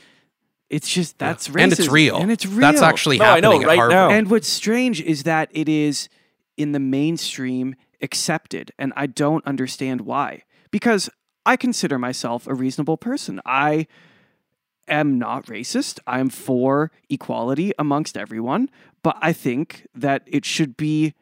[0.69, 1.63] It's just that's racist.
[1.63, 2.17] and it's real.
[2.17, 2.61] And it's real.
[2.61, 3.93] That's actually No, I know, happening at right Harvard.
[3.95, 4.11] now.
[4.11, 6.09] And what's strange is that it is
[6.57, 10.43] in the mainstream accepted, and I don't understand why.
[10.71, 11.09] Because
[11.45, 13.41] I consider myself a reasonable person.
[13.47, 13.87] I
[14.89, 16.01] am not racist.
[16.07, 18.69] I'm for equality amongst everyone,
[19.03, 21.15] but I think that it should be,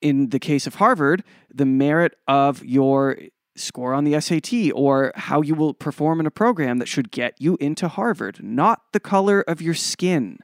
[0.00, 1.22] in the case of Harvard,
[1.52, 3.18] the merit of your
[3.60, 7.34] score on the SAT or how you will perform in a program that should get
[7.38, 10.38] you into Harvard, not the color of your skin.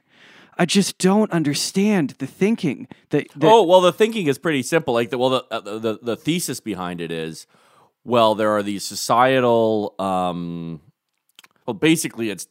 [0.57, 4.93] I just don't understand the thinking that, that oh well, the thinking is pretty simple.
[4.93, 7.45] Like the well, the uh, the, the the thesis behind it is,
[8.05, 9.95] well, there are these societal.
[9.99, 10.79] Um,
[11.65, 12.47] well, basically, it's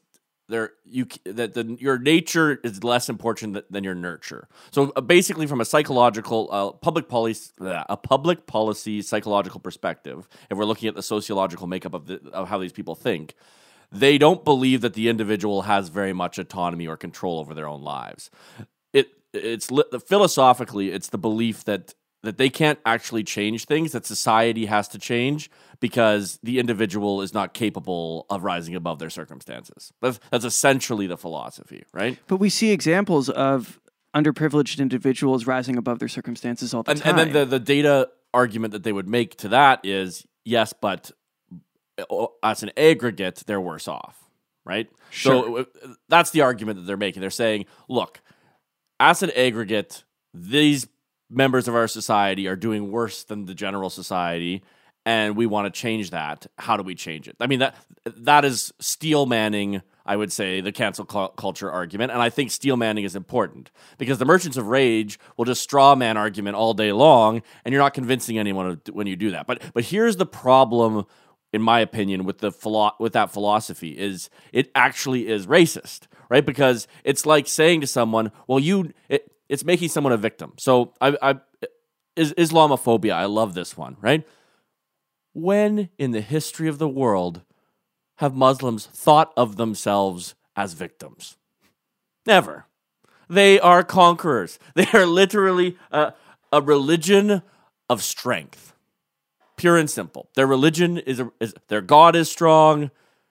[0.55, 0.73] there.
[0.85, 4.49] You that the your nature is less important th- than your nurture.
[4.71, 10.57] So uh, basically, from a psychological, uh, public policy, a public policy psychological perspective, if
[10.57, 13.35] we're looking at the sociological makeup of the, of how these people think,
[13.91, 17.83] they don't believe that the individual has very much autonomy or control over their own
[17.83, 18.31] lives.
[18.93, 19.69] It it's
[20.07, 24.99] philosophically it's the belief that that they can't actually change things that society has to
[24.99, 29.93] change because the individual is not capable of rising above their circumstances.
[30.01, 32.19] That's that's essentially the philosophy, right?
[32.27, 33.81] But we see examples of
[34.15, 37.19] underprivileged individuals rising above their circumstances all the And, time.
[37.19, 41.11] and then the the data argument that they would make to that is yes, but
[42.43, 44.19] as an aggregate, they're worse off,
[44.65, 44.89] right?
[45.11, 45.67] Sure.
[45.67, 45.67] So
[46.09, 47.21] that's the argument that they're making.
[47.21, 48.21] They're saying, look,
[48.99, 50.89] as an aggregate, these
[51.35, 54.63] members of our society are doing worse than the general society,
[55.07, 56.47] and we want to change that.
[56.59, 57.37] How do we change it?
[57.41, 59.83] I mean that that is steel manning.
[60.07, 64.19] I would say the cancel culture argument, and I think steel manning is important because
[64.19, 67.95] the merchants of rage will just straw man argument all day long, and you're not
[67.95, 69.47] convincing anyone when you do that.
[69.47, 71.07] But but here's the problem,
[71.55, 76.45] in my opinion, with the philo- with that philosophy is it actually is racist, right?
[76.45, 80.55] Because it's like saying to someone, "Well, you," it, it's making someone a victim.
[80.59, 81.35] So I, I
[82.17, 83.13] is Islamophobia.
[83.13, 84.27] I love this one, right?
[85.33, 87.43] When in the history of the world
[88.19, 91.37] have Muslims thought of themselves as victims?
[92.27, 92.67] Never.
[93.29, 94.59] They are conquerors.
[94.75, 96.15] They are literally a,
[96.53, 97.43] a religion
[97.91, 98.75] of strength,
[99.57, 100.29] pure and simple.
[100.37, 102.91] Their religion is, is their God is strong.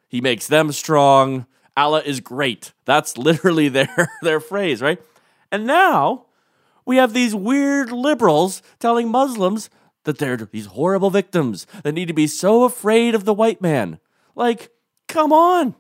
[0.10, 1.45] He makes them strong.
[1.76, 2.73] Allah is great.
[2.86, 5.02] That's literally their their phrase, right?
[5.53, 6.25] And now
[6.83, 9.69] we have these weird liberals telling Muslims
[10.03, 13.99] that they're these horrible victims that need to be so afraid of the white man.
[14.35, 14.71] Like,
[15.07, 15.75] come on.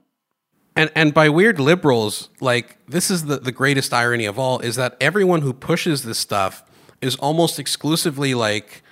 [0.75, 4.75] And and by weird liberals, like this is the, the greatest irony of all, is
[4.75, 6.63] that everyone who pushes this stuff
[7.01, 8.83] is almost exclusively like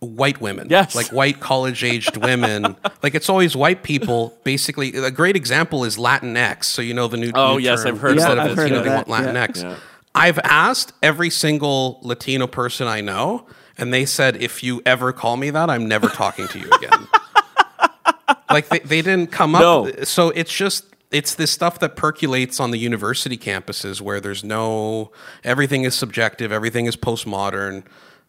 [0.00, 0.66] white women.
[0.68, 0.94] Yes.
[0.96, 2.76] Like white college aged women.
[3.02, 4.38] Like it's always white people.
[4.44, 6.64] Basically, a great example is Latinx.
[6.64, 8.56] So you know the new Oh, new yes, term, I've heard instead about of.
[8.58, 9.60] Latino, they want Latinx.
[9.62, 9.76] Yeah.
[10.14, 13.46] I've asked every single Latino person I know,
[13.78, 17.08] and they said, if you ever call me that, I'm never talking to you again.
[18.50, 20.04] like they, they didn't come up No.
[20.04, 25.10] so it's just it's this stuff that percolates on the university campuses where there's no
[25.44, 27.84] everything is subjective everything is postmodern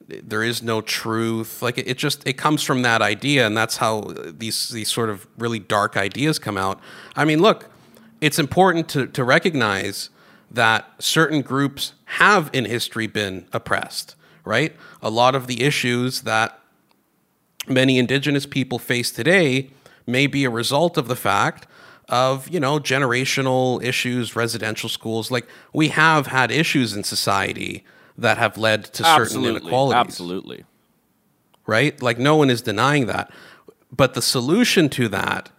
[0.08, 3.78] there is no truth like it, it just it comes from that idea and that's
[3.78, 6.80] how these these sort of really dark ideas come out
[7.15, 7.69] i mean look
[8.22, 10.10] it's important to, to recognize
[10.53, 16.59] that certain groups have in history been oppressed right a lot of the issues that
[17.67, 19.69] many indigenous people face today
[20.05, 21.67] may be a result of the fact
[22.09, 25.31] of you know generational issues, residential schools.
[25.31, 27.83] Like we have had issues in society
[28.17, 29.61] that have led to certain Absolutely.
[29.61, 30.65] inequalities Absolutely.
[31.65, 31.99] right?
[32.01, 33.31] Like no one is denying that.
[33.91, 35.49] But the solution to that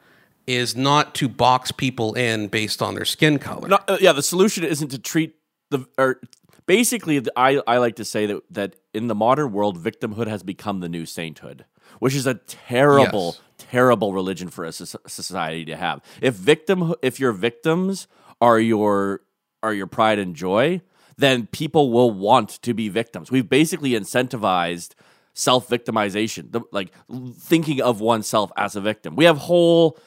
[0.46, 3.68] is not to box people in based on their skin color.
[3.68, 5.36] No, uh, yeah, the solution isn't to treat
[5.70, 6.20] the or
[6.66, 10.42] basically the, I I like to say that that in the modern world victimhood has
[10.42, 11.64] become the new sainthood,
[11.98, 13.40] which is a terrible Yes.
[13.58, 16.02] terrible religion for a society to have.
[16.20, 18.06] If victim if your victims
[18.40, 19.22] are your
[19.62, 20.82] are your pride and joy,
[21.16, 23.30] then people will want to be victims.
[23.30, 24.92] We've basically incentivized
[25.32, 26.92] self-victimization, the, like
[27.38, 29.16] thinking of oneself as a victim.
[29.16, 29.98] We have whole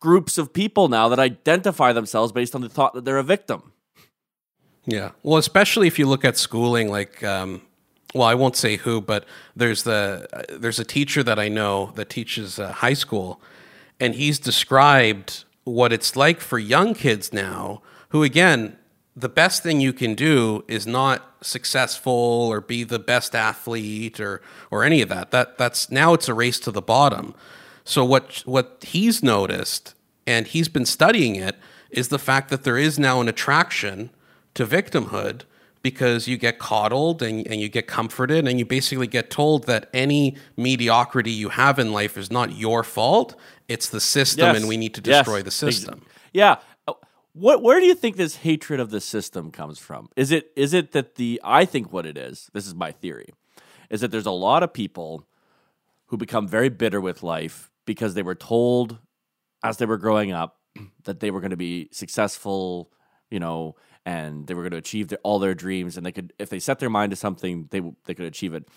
[0.00, 3.72] groups of people now that identify themselves based on the thought that they're a victim.
[4.86, 5.10] Yeah.
[5.22, 7.62] Well, especially if you look at schooling, like, um,
[8.14, 11.92] well, I won't say who, but there's the uh, there's a teacher that I know
[11.96, 13.40] that teaches uh, high school,
[14.00, 18.78] and he's described what it's like for young kids now, who again,
[19.14, 24.40] the best thing you can do is not successful or be the best athlete or
[24.70, 25.30] or any of that.
[25.30, 27.34] That that's now it's a race to the bottom.
[27.88, 29.94] So what what he's noticed
[30.26, 31.56] and he's been studying it
[31.90, 34.10] is the fact that there is now an attraction
[34.52, 35.42] to victimhood
[35.80, 39.88] because you get coddled and, and you get comforted and you basically get told that
[39.94, 43.34] any mediocrity you have in life is not your fault
[43.68, 44.56] it's the system Yes.
[44.58, 45.20] and we need to Yes.
[45.20, 46.02] destroy the system
[46.34, 46.56] Yeah.
[46.86, 46.92] Uh,
[47.32, 50.10] What where do you think this hatred of the system comes from?
[50.14, 53.30] Is it is it that the I think what it is, this is my theory,
[53.88, 55.24] is that there's a lot of people
[56.08, 58.98] who become very bitter with life because they were told
[59.64, 60.58] as they were growing up
[61.04, 62.92] that they were going to be successful,
[63.30, 63.74] you know,
[64.04, 66.60] and they were going to achieve their, all their dreams and they could if they
[66.60, 68.68] set their mind to something, they they could achieve it.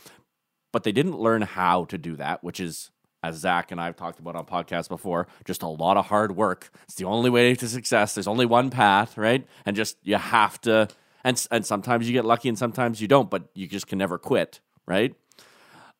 [0.71, 2.89] But they didn't learn how to do that, which is
[3.21, 6.71] as Zach and I've talked about on podcasts before, just a lot of hard work.
[6.85, 8.15] It's the only way to success.
[8.15, 9.45] There's only one path, right?
[9.65, 10.87] And just you have to
[11.25, 14.17] and and sometimes you get lucky and sometimes you don't, but you just can never
[14.17, 15.13] quit, right?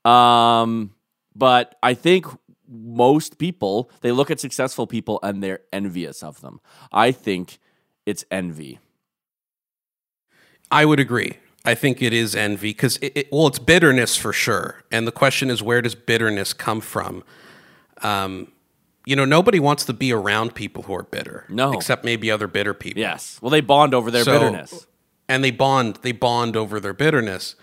[0.06, 0.95] Um
[1.36, 2.26] but I think
[2.72, 6.60] most people they look at successful people and they're envious of them.
[6.92, 7.60] I think
[8.06, 8.80] it's envy.
[10.72, 14.34] i would agree i think it is envy because it, it, well it's bitterness for
[14.34, 17.24] sure and the question is where does bitterness come from
[18.04, 18.52] um,
[19.06, 21.74] you know nobody wants to be around people who are bitter No.
[21.74, 23.38] except maybe other bitter people Yes.
[23.42, 24.88] Well, they bond over their So- bitterness.
[25.30, 27.56] and they bond they bond over their bitterness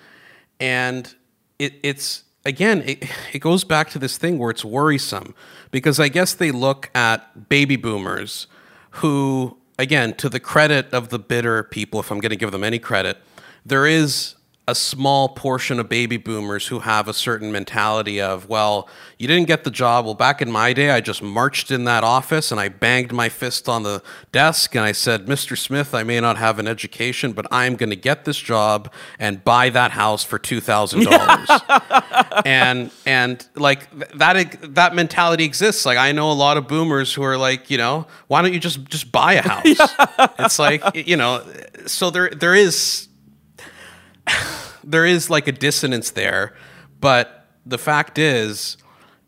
[0.60, 1.12] and
[1.58, 5.34] it, it's again it, it goes back to this thing where it's worrisome
[5.70, 8.46] because i guess they look at baby boomers
[8.92, 12.64] who again to the credit of the bitter people if i'm going to give them
[12.64, 13.18] any credit
[13.64, 14.34] there is
[14.68, 19.46] a small portion of baby boomers who have a certain mentality of, well, you didn't
[19.46, 20.04] get the job.
[20.04, 23.30] Well, back in my day, I just marched in that office and I banged my
[23.30, 25.56] fist on the desk and I said, Mr.
[25.56, 29.42] Smith, I may not have an education, but I'm going to get this job and
[29.42, 32.42] buy that house for $2,000.
[32.44, 35.86] and, and like that, that mentality exists.
[35.86, 38.60] Like I know a lot of boomers who are like, you know, why don't you
[38.60, 39.64] just, just buy a house?
[40.38, 41.42] It's like, you know,
[41.86, 43.08] so there, there is,
[44.84, 46.54] there is like a dissonance there,
[47.00, 48.76] but the fact is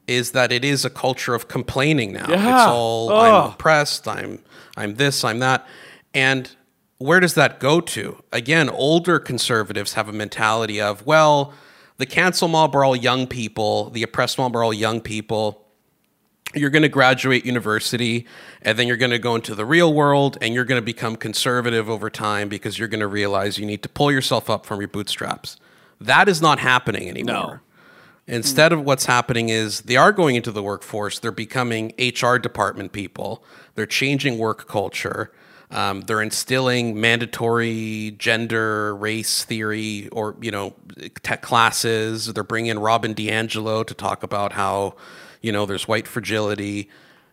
[0.06, 2.26] is that it is a culture of complaining now.
[2.28, 2.34] Yeah.
[2.34, 3.16] It's all Oh.
[3.16, 4.40] I'm oppressed, I'm
[4.76, 5.66] I'm this, I'm that.
[6.14, 6.50] And
[6.98, 8.22] where does that go to?
[8.32, 11.54] Again, older conservatives have a mentality of, well,
[11.98, 15.59] the cancel mob are all young people, the oppressed mob are all young people
[16.54, 18.26] you're going to graduate university
[18.62, 21.16] and then you're going to go into the real world and you're going to become
[21.16, 24.80] conservative over time because you're going to realize you need to pull yourself up from
[24.80, 25.56] your bootstraps.
[26.00, 27.62] That is not happening anymore.
[28.26, 32.92] Instead of what's happening is they are going into the workforce, they're becoming HR department
[32.92, 35.32] people, they're changing work culture.
[35.72, 40.74] Um, they're instilling mandatory gender, race theory, or you know,
[41.22, 42.26] tech classes.
[42.26, 44.96] They're bringing in Robin DiAngelo to talk about how,
[45.40, 46.88] you know, there's white fragility.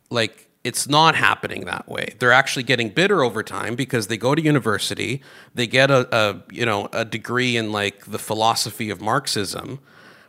[0.10, 2.16] Like it's not happening that way.
[2.20, 5.22] They're actually getting bitter over time because they go to university,
[5.56, 9.80] they get a, a you know a degree in like the philosophy of Marxism,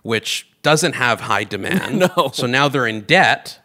[0.02, 2.00] which doesn't have high demand.
[2.16, 2.30] No.
[2.32, 3.60] So now they're in debt,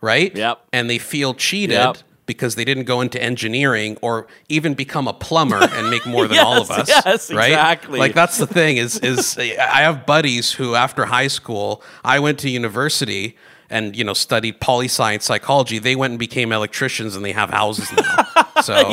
[0.00, 0.34] right?
[0.34, 0.60] Yep.
[0.72, 1.98] And they feel cheated Yep.
[2.26, 6.38] because they didn't go into engineering or even become a plumber and make more than
[6.44, 6.88] all of us.
[6.88, 7.48] yes, right?
[7.50, 7.98] exactly.
[7.98, 12.38] Like that's the thing is is I have buddies who after high school, I went
[12.40, 13.36] to university
[13.70, 15.78] and you know studied poli science psychology.
[15.78, 18.24] They went and became electricians and they have houses now.
[18.62, 18.92] So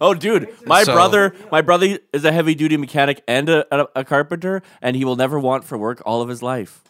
[0.00, 3.88] Oh, dude, my So- brother, my brother is a heavy duty mechanic and a, a,
[3.96, 6.82] a carpenter, and he will never want for work all of his life.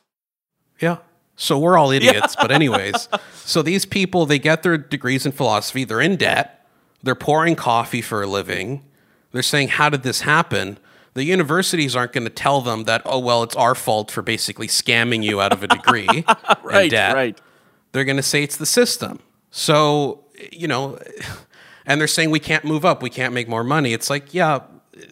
[0.81, 0.99] yeah.
[1.40, 2.35] So we're all idiots.
[2.35, 6.66] But, anyways, so these people, they get their degrees in philosophy, they're in debt,
[7.03, 8.85] they're pouring coffee for a living,
[9.33, 10.79] they're saying, How did this happen?
[11.19, 14.69] The universities aren't going to tell them that, oh, well, it's our fault for basically
[14.69, 16.07] scamming you out of a degree
[16.63, 17.41] Right, right.
[17.93, 19.19] They're going to say it's the system.
[19.51, 20.99] So, you know,
[21.87, 23.93] and they're saying we can't move up, we can't make more money.
[23.93, 24.61] It's like, yeah,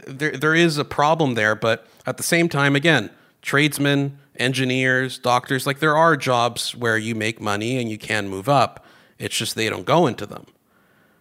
[0.07, 3.11] there, there is a problem there, but at the same time, again,
[3.42, 8.49] tradesmen, engineers, doctors, like there are jobs where you make money and you can move
[8.49, 8.85] up.
[9.19, 10.47] It's just they don't go into them.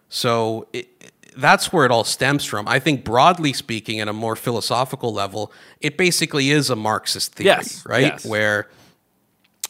[0.08, 0.88] So it,
[1.36, 2.66] that's where it all stems from.
[2.68, 7.46] I think, broadly speaking, at a more philosophical level, it basically is a Marxist theory,
[7.46, 8.02] Yes, right?
[8.02, 8.24] yes.
[8.24, 8.68] Where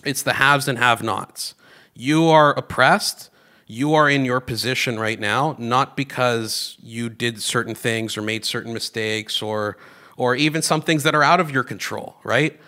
[0.05, 1.55] it's the haves and have nots.
[1.95, 3.31] You are oppressed.
[3.67, 8.45] You are in your position right now, not because you did certain things or made
[8.45, 9.77] certain mistakes or,
[10.17, 12.61] or even some things that are out of your control, right?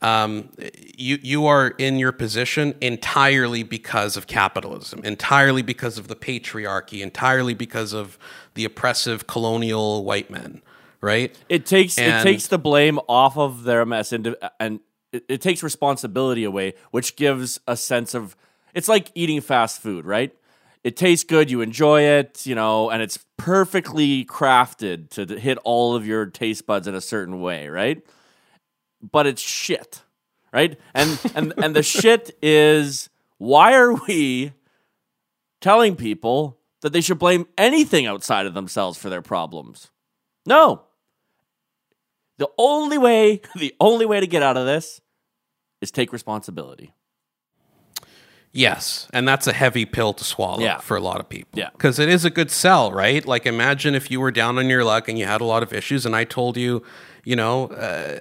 [0.00, 0.50] Um,
[0.96, 7.00] you, you are in your position entirely because of capitalism, entirely because of the patriarchy,
[7.00, 8.18] entirely because of
[8.54, 10.62] the oppressive colonial white men,
[11.00, 11.36] right?
[11.48, 14.36] It takes it takes the blame off of them as and
[15.12, 18.36] it, it takes responsibility away, which gives a sense of
[18.74, 20.34] it's like eating fast food, right?
[20.82, 25.94] It tastes good, you enjoy it, you know, and it's perfectly crafted to hit all
[25.94, 28.04] of your taste buds in a certain way, right?
[29.00, 30.02] But it's shit,
[30.52, 30.78] right?
[30.92, 34.52] And and and the shit is why are we
[35.60, 39.90] telling people that they should blame anything outside of themselves for their problems?
[40.44, 40.82] No.
[42.36, 45.00] The only way, the only way to get out of this
[45.80, 46.92] is take responsibility.
[48.52, 50.78] Yes, and that's a heavy pill to swallow Yeah.
[50.78, 51.58] for a lot of people.
[51.58, 51.70] Yeah.
[51.72, 53.24] Because it is a good sell, right?
[53.26, 55.72] Like, imagine if you were down on your luck and you had a lot of
[55.72, 56.82] issues, and I told you,
[57.24, 58.18] you know, uh,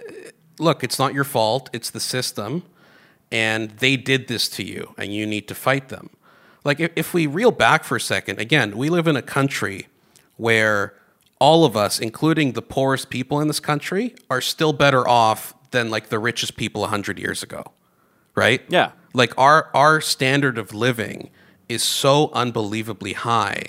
[0.58, 2.64] look, it's not your fault, it's the system,
[3.30, 6.10] and they did this to you, and you need to fight them.
[6.64, 9.88] Like, if, if we reel back for a second, again, we live in a country
[10.38, 10.94] where
[11.40, 15.90] all of us, including the poorest people in this country, are still better off than
[15.90, 17.64] like the richest people 100 years ago,
[18.36, 18.62] right?
[18.70, 18.92] Yeah.
[19.14, 21.30] like our our standard of living
[21.70, 23.64] is so unbelievably high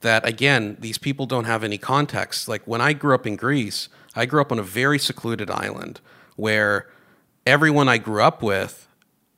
[0.00, 3.88] that again these people don't have any context like when i grew up in greece
[4.14, 6.00] i grew up on a very secluded island
[6.36, 6.88] where
[7.46, 8.86] everyone i grew up with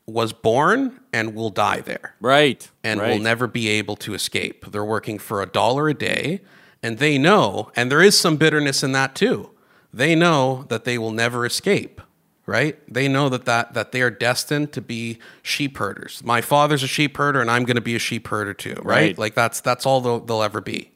[0.06, 2.70] was born and will die there Right.
[2.82, 3.10] and right.
[3.10, 4.70] will never be able to escape.
[4.70, 6.40] They're working for a dollar a day,
[6.82, 9.50] and they know, and there is some bitterness in that too.
[9.92, 12.00] They know that they will never escape,
[12.46, 12.78] right?
[12.92, 16.20] They know that that, that they are destined to be sheep herders.
[16.24, 18.84] My father's a sheep herder, and I'm going to be a sheep herder too, right?
[18.84, 19.18] Right.
[19.18, 20.90] Like that's that's all they'll, they'll ever be.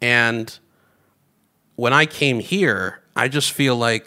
[0.00, 0.58] And
[1.76, 4.06] when I came here, I just feel like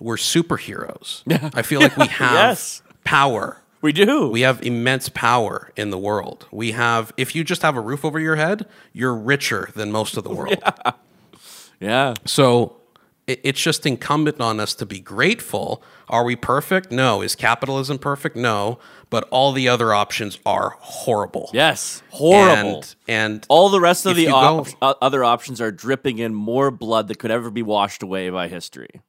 [0.00, 1.22] we're superheroes.
[1.54, 2.82] I feel like we have Yes.
[3.04, 3.62] power.
[3.80, 4.28] We do.
[4.28, 6.46] We have immense power in the world.
[6.50, 10.16] We have, if you just have a roof over your head, you're richer than most
[10.16, 10.60] of the world.
[11.80, 12.14] yeah.
[12.24, 12.76] So
[13.28, 15.82] it, it's just incumbent on us to be grateful.
[16.08, 16.90] Are we perfect?
[16.90, 17.20] No.
[17.22, 18.34] Is capitalism perfect?
[18.34, 18.80] No.
[19.10, 21.50] But all the other options are horrible.
[21.52, 22.02] Yes.
[22.10, 22.82] Horrible.
[22.82, 26.70] And, and All the rest of the op- go- other options are dripping in more
[26.72, 29.02] blood that could ever be washed away by history.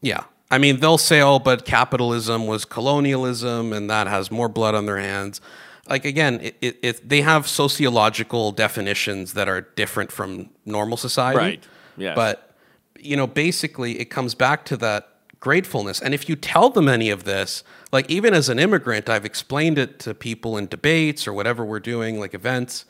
[0.00, 0.24] Yeah.
[0.52, 4.84] I mean, they'll say, oh, but capitalism was colonialism and that has more blood on
[4.84, 5.40] their hands.
[5.88, 11.38] Like, again, it, it, it, they have sociological definitions that are different from normal society.
[11.38, 11.64] Right.
[11.96, 12.14] Yes.
[12.14, 12.54] But,
[13.00, 15.08] you know, basically, it comes back to that
[15.40, 16.02] gratefulness.
[16.02, 19.78] And if you tell them any of this, like, even as an immigrant, I've explained
[19.78, 22.84] it to people in debates or whatever we're doing, like events,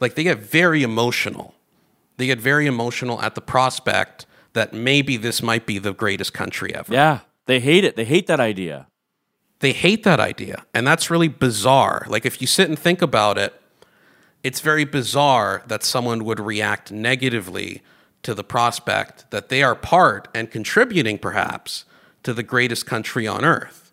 [0.00, 1.54] like, they get very emotional.
[2.18, 6.74] They get very emotional at the prospect that maybe this might be the greatest country
[6.74, 6.92] ever.
[6.92, 7.20] Yeah.
[7.46, 7.96] They hate it.
[7.96, 8.86] They hate that idea.
[9.60, 10.64] They hate that idea.
[10.74, 12.06] And that's really bizarre.
[12.08, 13.54] Like, if you sit and think about it,
[14.42, 17.82] it's very bizarre that someone would react negatively
[18.22, 21.84] to the prospect that they are part and contributing, perhaps,
[22.22, 23.92] to the greatest country on earth,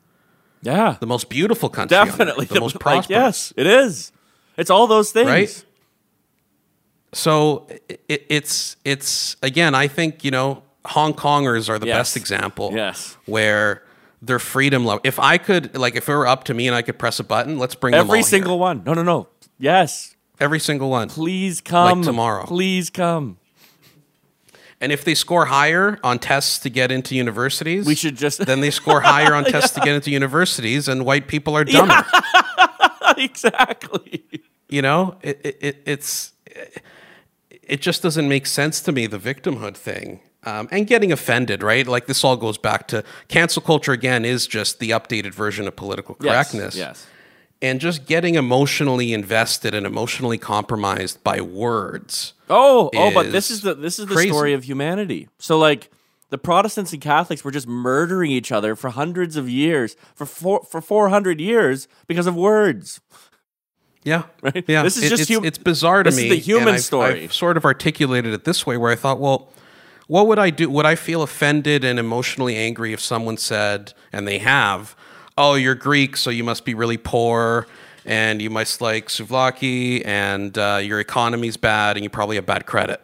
[0.62, 0.96] Yeah.
[1.00, 2.46] the most beautiful country, on earth, Definitely.
[2.46, 3.10] the most Like, prosperous.
[3.10, 4.12] yes, it is.
[4.58, 5.28] It's all those things.
[5.28, 5.66] Right?
[7.18, 11.98] So it, it's it's again, I think you know Hong Kongers are the Yes.
[11.98, 12.72] best example.
[12.74, 13.18] Yes.
[13.26, 13.82] where
[14.22, 15.02] their freedom level.
[15.04, 17.24] If I could, like, if it were up to me and I could press a
[17.24, 18.28] button, let's bring them all Every here.
[18.28, 18.84] single one.
[18.84, 19.28] No, no, no.
[19.60, 20.16] Yes.
[20.40, 21.10] every single one.
[21.10, 22.02] Please come.
[22.04, 22.46] tomorrow.
[22.46, 23.38] Please come.
[24.82, 28.60] And if they score higher on tests to get into universities, We should just then
[28.62, 32.04] they score higher on tests to get into universities, and white people are dumber.
[33.18, 34.24] exactly.
[34.70, 36.84] You know, it, it, it, it's it
[37.80, 41.86] just doesn't make sense to me the victimhood thing um, and getting offended, right?
[41.86, 45.76] Like this all goes back to cancel culture again is just the updated version of
[45.76, 46.76] political correctness.
[46.76, 47.06] Yes.
[47.62, 52.34] And just getting emotionally invested and emotionally compromised by words.
[52.50, 54.30] Oh, oh, but this is is the this is the crazy.
[54.30, 55.28] story of humanity.
[55.40, 55.90] So like
[56.30, 60.64] the Protestants and Catholics were just murdering each other for hundreds of years, for four,
[60.70, 63.02] for 400 years because of words.
[64.08, 64.64] Yeah, Right?
[64.68, 66.80] Yeah, This is It- just it's, hum- it's bizarre to this is the human I've-
[66.80, 67.24] story.
[67.26, 69.50] I've sort of articulated it this way, where I thought, well,
[70.08, 70.70] what would I do?
[70.70, 74.96] Would I feel offended and emotionally angry if someone said, and they have,
[75.38, 77.68] "Oh, you're Greek, so you must be really poor."
[78.06, 82.66] And you must like souvlaki, and uh, your economy's bad, and you probably have bad
[82.66, 83.02] credit,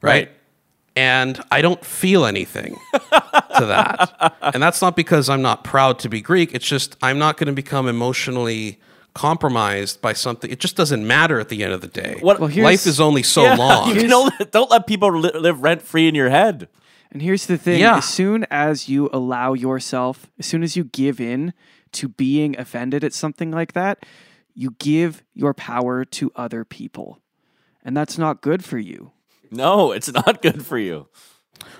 [0.00, 0.10] right?
[0.12, 0.30] Right.
[0.96, 4.34] And I don't feel anything to that.
[4.54, 6.54] And that's not because I'm not proud to be Greek.
[6.54, 8.78] It's just I'm not going to become emotionally
[9.14, 10.50] compromised by something.
[10.50, 12.16] It just doesn't matter at the end of the day.
[12.20, 13.90] What- Well, Life is only so Yeah, long.
[13.96, 16.68] You don't, don't let people li- live rent free in your head.
[17.10, 17.98] And here's the thing Yeah.
[17.98, 21.52] as soon as you allow yourself, as soon as you give in
[21.92, 24.04] to being offended at something like that,
[24.54, 27.20] you give your power to other people.
[27.84, 29.12] And that's not good for you.
[29.50, 31.08] No, it's not good for you.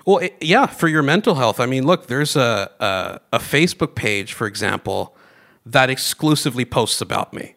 [0.05, 1.59] Well, it, yeah, for your mental health.
[1.59, 5.15] I mean, look, there's a, a a Facebook page, for example,
[5.65, 7.55] that exclusively posts about me,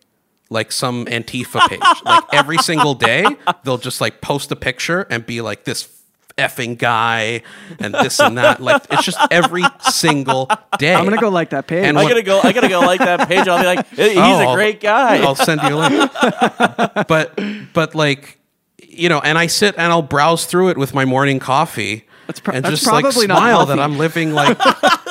[0.50, 1.80] like some Antifa page.
[2.04, 3.24] like every single day,
[3.64, 5.92] they'll just like post a picture and be like this
[6.38, 7.40] effing guy
[7.78, 8.60] and this and that.
[8.60, 10.48] Like it's just every single
[10.78, 10.94] day.
[10.94, 11.84] I'm going to go like that page.
[11.86, 12.40] And I what- gotta go.
[12.42, 13.48] I gotta go like that page.
[13.48, 15.16] I'll be like, he's Oh, a great guy.
[15.24, 16.12] I'll send you a link.
[17.08, 17.38] but
[17.72, 18.38] but like
[18.78, 22.40] you know, and I sit and I'll browse through it with my morning coffee That's
[22.40, 23.78] pro- and that's just like probably not smile that.
[23.80, 24.58] I'm living like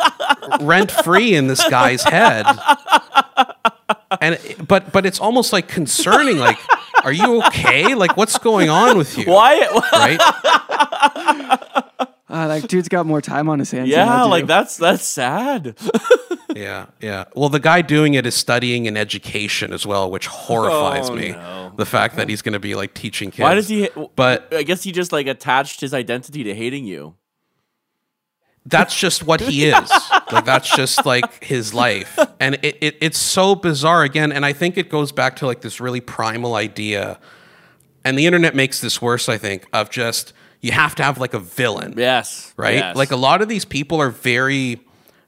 [0.61, 2.45] rent free in this guy's head.
[4.21, 6.37] And but but it's almost like concerning.
[6.37, 6.57] Like,
[7.03, 7.95] are you okay?
[7.95, 9.25] Like, what's going on with you?
[9.25, 9.59] Why?
[9.91, 10.19] Right?
[12.27, 13.89] Uh, that dude's got more time on his hands.
[13.89, 14.29] than yeah, I do.
[14.29, 15.75] like that's that's sad.
[16.55, 17.25] Yeah, yeah.
[17.35, 21.31] Well, the guy doing it is studying in education as well, which horrifies Oh, me.
[21.31, 21.73] no.
[21.75, 23.41] The fact that he's going to be like teaching kids.
[23.41, 23.89] Why does he?
[24.15, 27.15] But I guess he just like attached his identity to hating you.
[28.65, 29.91] that's just what he is.
[30.31, 34.31] Like that's just like his life, and it, it it's so bizarre again.
[34.31, 37.19] And I think it goes back to like this really primal idea,
[38.03, 39.29] and the internet makes this worse.
[39.29, 42.51] I think of just you have to have like a villain, Yes.
[42.57, 42.75] right?
[42.75, 42.95] yes.
[42.95, 44.79] Like a lot of these people are very,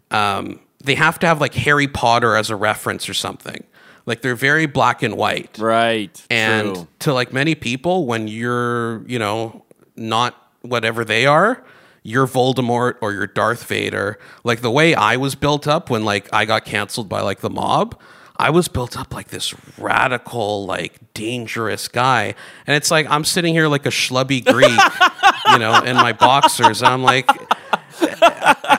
[0.09, 3.63] um, they have to have like Harry Potter as a reference or something.
[4.07, 5.57] Like they're very black and white.
[5.59, 6.19] Right.
[6.31, 6.87] And True.
[6.99, 9.63] to like many people, when you're, you know,
[9.95, 11.63] not whatever they are,
[12.07, 14.17] you're Voldemort or you're Darth Vader.
[14.45, 17.49] Like the way I was built up when like I got canceled by like the
[17.49, 17.99] mob,
[18.37, 22.33] I was built up like this radical, like dangerous guy.
[22.65, 24.79] And it's like I'm sitting here like a schlubby Greek,
[25.51, 27.29] you know, in my boxers, and I'm like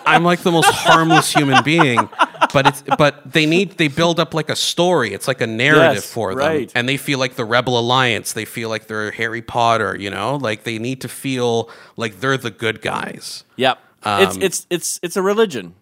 [0.07, 2.09] I'm like the most harmless human being.
[2.53, 5.13] But it's but they need they build up like a story.
[5.13, 6.39] It's like a narrative Yes, for them.
[6.47, 6.73] right.
[6.75, 8.33] And they feel like the Rebel Alliance.
[8.33, 10.37] They feel like they're Harry Potter, you know?
[10.37, 13.45] Like they need to feel like they're the good guys.
[13.57, 13.79] Yep.
[14.05, 15.75] it's Um, it's it's it's a religion.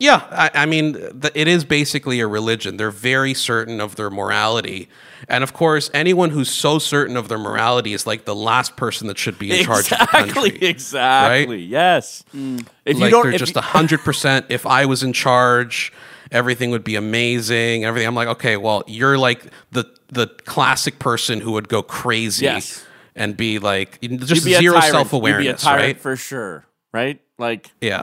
[0.00, 2.76] Yeah, I, I mean, th- it is basically a religion.
[2.76, 4.88] They're very certain of their morality.
[5.28, 9.08] And of course, anyone who's so certain of their morality is like the last person
[9.08, 10.50] that should be in charge of the Exactly.
[10.50, 10.68] country.
[10.68, 11.62] Exactly.
[11.62, 12.24] Yes.
[12.32, 14.46] If like you don't, they're if just a hundred percent.
[14.48, 15.92] If I was in charge,
[16.30, 17.84] everything would be amazing.
[17.84, 18.06] Everything.
[18.06, 19.42] I'm like, okay, well, you're like
[19.72, 22.84] the the classic person who would go crazy Yes.
[23.16, 26.00] and be like just you'd be zero self You'd be a awareness, tyrant right?
[26.00, 26.64] for sure.
[26.92, 27.20] Right.
[27.38, 27.70] Like.
[27.80, 28.02] Yeah.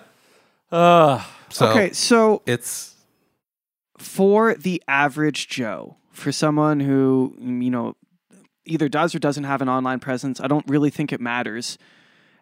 [0.72, 2.96] Uh, So okay, so it's
[3.98, 7.96] for the average Joe, for someone who, mm, you know,
[8.66, 11.78] either does or doesn't have an online presence, I don't really think it matters.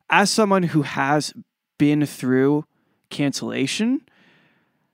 [0.10, 1.34] As someone who has
[1.78, 2.66] been through
[3.10, 4.02] cancellation,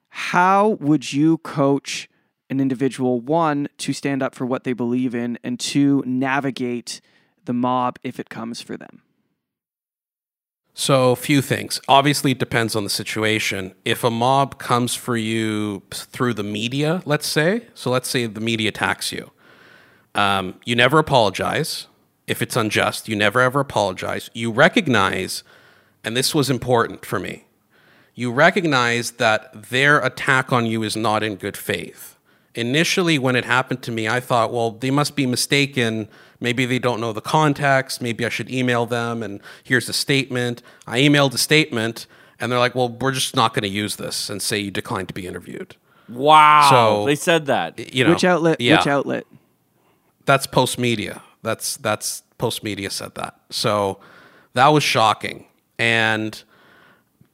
[0.09, 2.09] how would you coach
[2.49, 6.99] an individual, one, to stand up for what they believe in, and two, navigate
[7.45, 9.03] the mob if it comes for them?
[10.79, 11.81] So, a few things.
[11.89, 13.73] Obviously, it depends on the situation.
[13.83, 18.39] If a mob comes for you through the media, let's say, so let's say the
[18.39, 19.31] media attacks you,
[20.15, 21.87] um, you never apologize.
[22.27, 24.29] If it's unjust, you never ever apologize.
[24.33, 25.43] You recognize,
[26.05, 27.43] and this was important for me,
[28.15, 32.17] you recognize that their attack on you is not in good faith.
[32.55, 36.07] Initially, when it happened to me, I thought, well, they must be mistaken.
[36.39, 38.01] Maybe they don't know the context.
[38.01, 40.61] Maybe I should email them and here's a statement.
[40.87, 42.07] I emailed a statement
[42.39, 45.09] and they're like, well, we're just not going to use this and say you declined
[45.09, 45.75] to be interviewed.
[46.07, 46.67] wow.
[46.71, 47.93] So- they said that.
[47.93, 48.61] You know, which outlet?
[48.61, 49.25] Yeah, Which outlet?
[50.25, 51.21] that's Postmedia.
[51.41, 53.39] That's that's Postmedia said that.
[53.49, 53.99] So
[54.53, 55.45] that was shocking.
[55.77, 56.41] And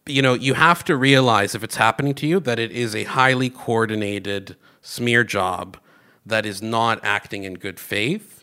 [0.08, 3.04] you know, you have to realize if it's happening to you that it is a
[3.06, 5.78] highly coordinated smear job
[6.26, 8.35] that is not acting in good faith.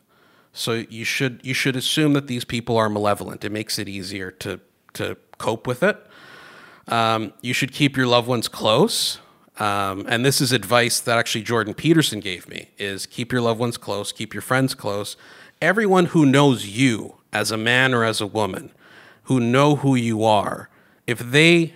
[0.52, 3.44] So you should you should assume that these people are malevolent.
[3.44, 4.60] It makes it easier to
[4.94, 5.98] to cope with it.
[6.88, 9.18] Um, you should keep your loved ones close.
[9.58, 13.60] Um, and this is advice that actually Jordan Peterson gave me: is keep your loved
[13.60, 15.16] ones close, keep your friends close.
[15.60, 18.72] Everyone who knows you as a man or as a woman,
[19.24, 20.68] who know who you are,
[21.06, 21.74] if they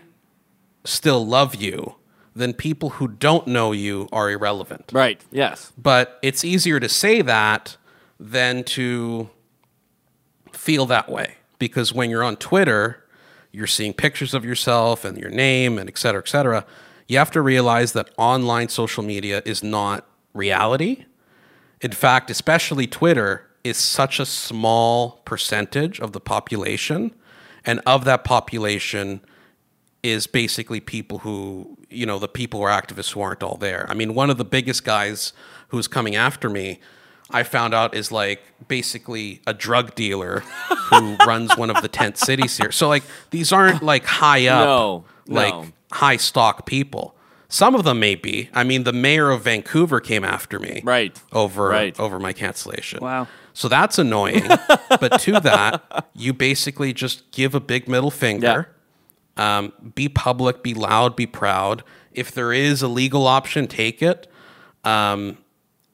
[0.85, 1.95] still love you,
[2.35, 4.91] then people who don't know you are irrelevant.
[4.93, 5.25] Right.
[5.31, 5.73] Yes.
[5.79, 7.77] But it's easier to say that
[8.19, 9.31] than to
[10.53, 13.05] feel that way because when you're on Twitter,
[13.53, 16.65] you're seeing pictures of yourself and your name and et cetera, et cetera.
[17.09, 21.05] You have to realize that online social media is not reality.
[21.81, 27.15] In fact, especially Twitter is such a small percentage of the population.
[27.65, 29.21] And of that population
[30.03, 33.87] is basically people who, you know, the people or activists who aren't all there.
[33.89, 35.33] I mean, one of the biggest guys
[35.69, 36.81] who's coming after me,
[37.31, 40.41] I found out is like basically a drug dealer
[40.91, 42.71] who runs one of the tent cities here.
[42.73, 45.67] So like these aren't like high up, No, like no.
[45.93, 47.15] high stock people.
[47.49, 48.49] Some of them may be.
[48.53, 51.21] I mean, the mayor of Vancouver came after me, Right.
[51.33, 51.99] over Right.
[51.99, 53.01] over my cancellation.
[53.01, 53.29] Wow.
[53.55, 54.47] So that's annoying.
[55.01, 58.69] but to that, you basically just give a big middle finger.
[59.37, 61.83] Um, be public, be loud, be proud.
[62.13, 64.27] If there is a legal option, take it.
[64.85, 65.39] Um,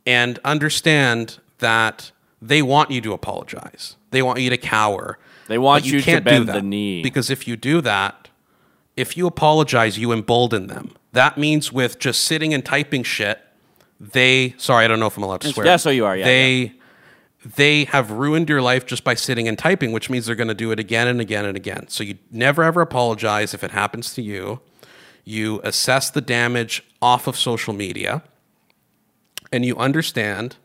[0.06, 3.96] and understand that they want you to apologize.
[4.10, 5.18] They want you to cower.
[5.48, 7.02] They want you to can't do bend that the knee.
[7.02, 8.28] Because if you do that,
[8.96, 10.94] if you apologize, you embolden them.
[11.12, 13.40] That means with just sitting and typing shit,
[14.00, 15.66] they sorry, I don't know if I'm allowed to swear.
[15.66, 16.72] yeah, so you are, yeah, They
[17.44, 20.54] they have ruined your life just by sitting and typing, which means they're going to
[20.54, 21.88] do it again and again and again.
[21.88, 24.60] So you never ever apologize if it happens to you.
[25.24, 28.22] You assess the damage off of social media
[29.52, 30.56] and you understand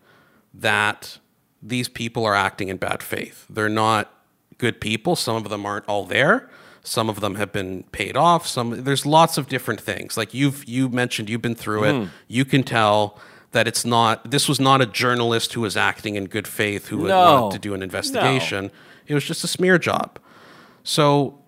[0.53, 1.19] that
[1.61, 3.45] these people are acting in bad faith.
[3.49, 4.11] They're not
[4.57, 5.15] good people.
[5.15, 6.49] Some of them aren't all there.
[6.83, 8.47] Some of them have been paid off.
[8.47, 10.15] Some there's lots of different things.
[10.17, 11.93] Like you've you mentioned, you've been through it.
[11.93, 12.05] Hmm.
[12.27, 13.19] You can tell
[13.51, 14.31] that it's not.
[14.31, 17.41] This was not a journalist who was acting in good faith who No.
[17.41, 18.71] wanted to do an investigation.
[19.05, 20.19] It was just a smear job.
[20.83, 21.39] So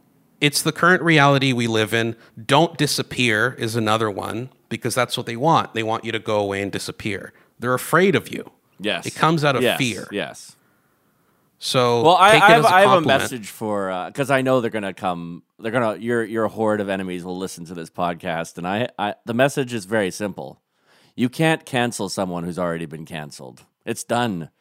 [0.42, 2.16] it's the current reality we live in.
[2.46, 5.74] Don't disappear is another one because that's what they want.
[5.74, 7.34] They want you to go away and disappear.
[7.60, 8.52] They're afraid of you.
[8.80, 9.06] Yes.
[9.06, 10.08] It comes out of Yes, fear.
[10.12, 10.56] Yes.
[11.58, 14.62] So Well, I, I have, a I have a message for uh, because I know
[14.62, 15.44] they're gonna come.
[15.60, 19.16] They're gonna your your horde of enemies will listen to this podcast, and I, I
[19.26, 20.62] the message is very simple.
[21.16, 23.66] You can't cancel someone who's already been canceled.
[23.86, 24.52] It's done,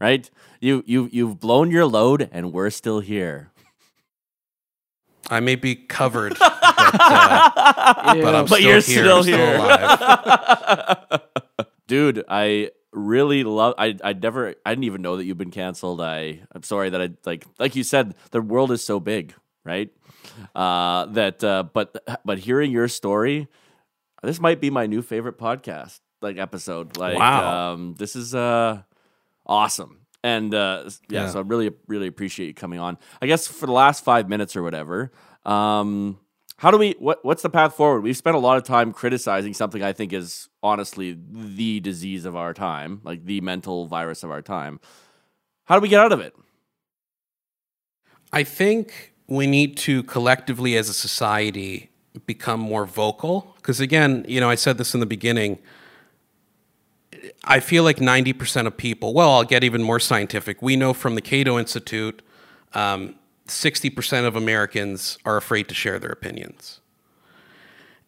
[0.00, 0.28] right?
[0.60, 3.52] You you you've blown your load, and we're still here.
[5.30, 6.54] I may be covered, but,
[7.00, 8.46] uh, but I'm Ew.
[8.46, 8.80] still you're here.
[8.80, 9.56] still I'm here.
[9.56, 11.20] alive.
[11.86, 16.00] dude i really love i i never i didn't even know that you've been canceled
[16.00, 19.32] i i'm sorry that i like like you said the world is so big
[19.64, 19.90] right
[20.54, 23.48] uh that uh but but hearing your story
[24.22, 27.72] this might be my new favorite podcast like episode like Wow.
[27.72, 28.82] um this is uh
[29.46, 30.00] awesome
[30.32, 31.30] and uh yeah, Yeah.
[31.30, 34.52] so i really really appreciate you coming on i guess for the last five minutes
[34.56, 34.96] or whatever
[35.44, 36.18] um
[36.62, 39.54] how do we what what's the path forward we've spent a lot of time criticizing
[39.54, 41.16] something i think is honestly
[41.58, 44.74] the disease of our time like the mental virus of our time
[45.68, 46.34] how do we get out of it
[48.32, 51.90] I think we need to collectively as a society
[52.26, 53.54] become more vocal.
[53.56, 55.58] Because again, you know, I said this in the beginning.
[57.44, 60.62] I feel like 90% of people, well, I'll get even more scientific.
[60.62, 62.22] We know from the Cato Institute,
[62.74, 63.14] um,
[63.46, 66.80] 60% of Americans are afraid to share their opinions.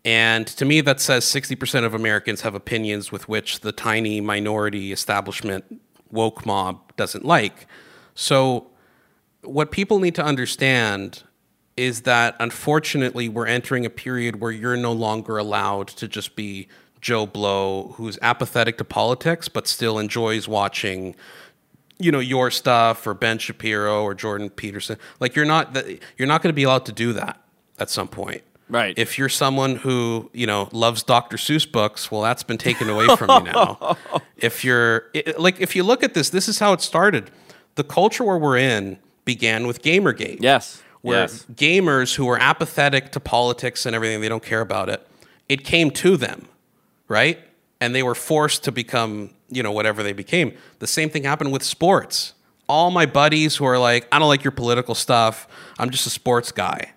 [0.04, 4.92] And to me, that says 60% of Americans have opinions with which the tiny minority
[4.92, 7.66] establishment woke mob doesn't like.
[8.14, 8.68] So,
[9.42, 11.22] what people need to understand
[11.76, 16.68] is that unfortunately we're entering a period where you're no longer allowed to just be
[17.00, 21.14] Joe Blow who's apathetic to politics but still enjoys watching
[21.98, 25.76] you know your stuff or Ben Shapiro or Jordan Peterson like you're not
[26.16, 27.40] you're not going to be allowed to do that
[27.78, 28.94] at some point Right.
[28.96, 31.36] if you're someone who you know loves Dr.
[31.36, 33.96] Seuss books, well, that's been taken away from you now.
[34.36, 37.32] if you're like, if you look at this, this is how it started.
[37.74, 40.38] The culture where we're in began with GamerGate.
[40.40, 44.88] yes where yes gamers who are apathetic to politics and everything, they don't care about
[44.88, 45.04] it.
[45.48, 46.46] It came to them,
[47.10, 47.38] right?
[47.82, 50.54] And they were forced to become, you know, whatever they became.
[50.78, 52.32] The same thing happened with sports.
[52.68, 55.48] all my buddies who are like, I don't like your political stuff.
[55.78, 56.92] I'm just a sports guy.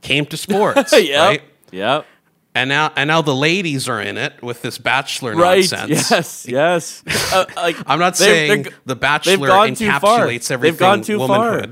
[0.00, 1.20] Came to sports, yep.
[1.20, 1.42] right?
[1.70, 2.06] Yep.
[2.54, 5.70] And now, and now the ladies are in it with this bachelor Right.
[5.70, 6.10] nonsense.
[6.10, 6.46] Yes.
[6.48, 7.02] Yes.
[7.34, 10.26] Uh, like, I'm not they've- saying they're- the Bachelor gone too far.
[10.28, 11.64] They've gone too far.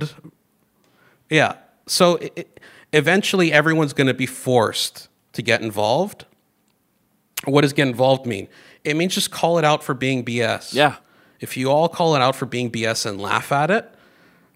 [1.28, 1.55] Yeah.
[1.87, 2.45] So i i
[2.93, 6.24] eventually, everyone's going to be forced to get involved.
[7.45, 8.49] What does get involved mean?
[8.84, 10.74] It means just call it out for being BS.
[10.74, 10.97] Yeah.
[11.41, 13.91] If you all call it out for being BS and laugh at it,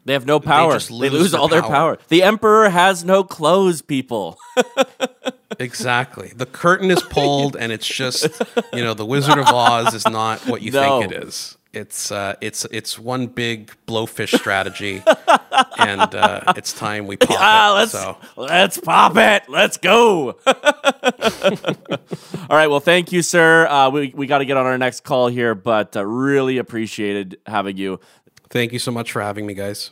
[0.05, 0.73] They have no power.
[0.73, 1.97] They, just lose lose their all their power.
[1.97, 1.99] power.
[2.09, 4.39] The emperor has no clothes, people.
[5.59, 6.33] exactly.
[6.37, 8.27] The curtain is pulled, and it's just
[8.73, 11.01] you know the Wizard of Oz is not what you No.
[11.01, 11.57] think it is.
[11.75, 15.03] It's uh, it's it's one big blowfish strategy,
[15.79, 17.75] and uh, it's time we pop ah, it.
[17.75, 18.17] let's So.
[18.37, 19.49] let's pop it.
[19.49, 20.37] Let's go.
[20.47, 20.55] all
[22.49, 22.69] right.
[22.69, 23.67] Well, thank you, sir.
[23.67, 27.39] Uh, we we got to get on our next call here, but uh, really appreciated
[27.47, 27.99] having you.
[28.51, 29.91] Thank you so much for having me, guys.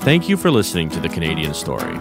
[0.00, 1.98] Thank you for listening to the Canadian Story.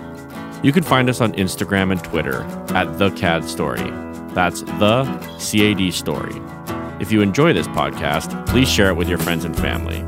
[0.63, 2.41] You can find us on Instagram and Twitter
[2.73, 3.91] at the CAD Story.
[4.33, 5.03] That's the
[5.39, 6.33] CAD Story.
[7.03, 10.03] If you enjoy this podcast, please share it with your friends and family.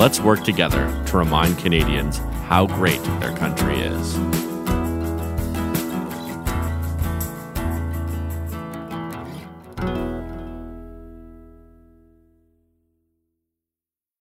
[0.00, 4.47] Let's work together to remind Canadians how great their country is.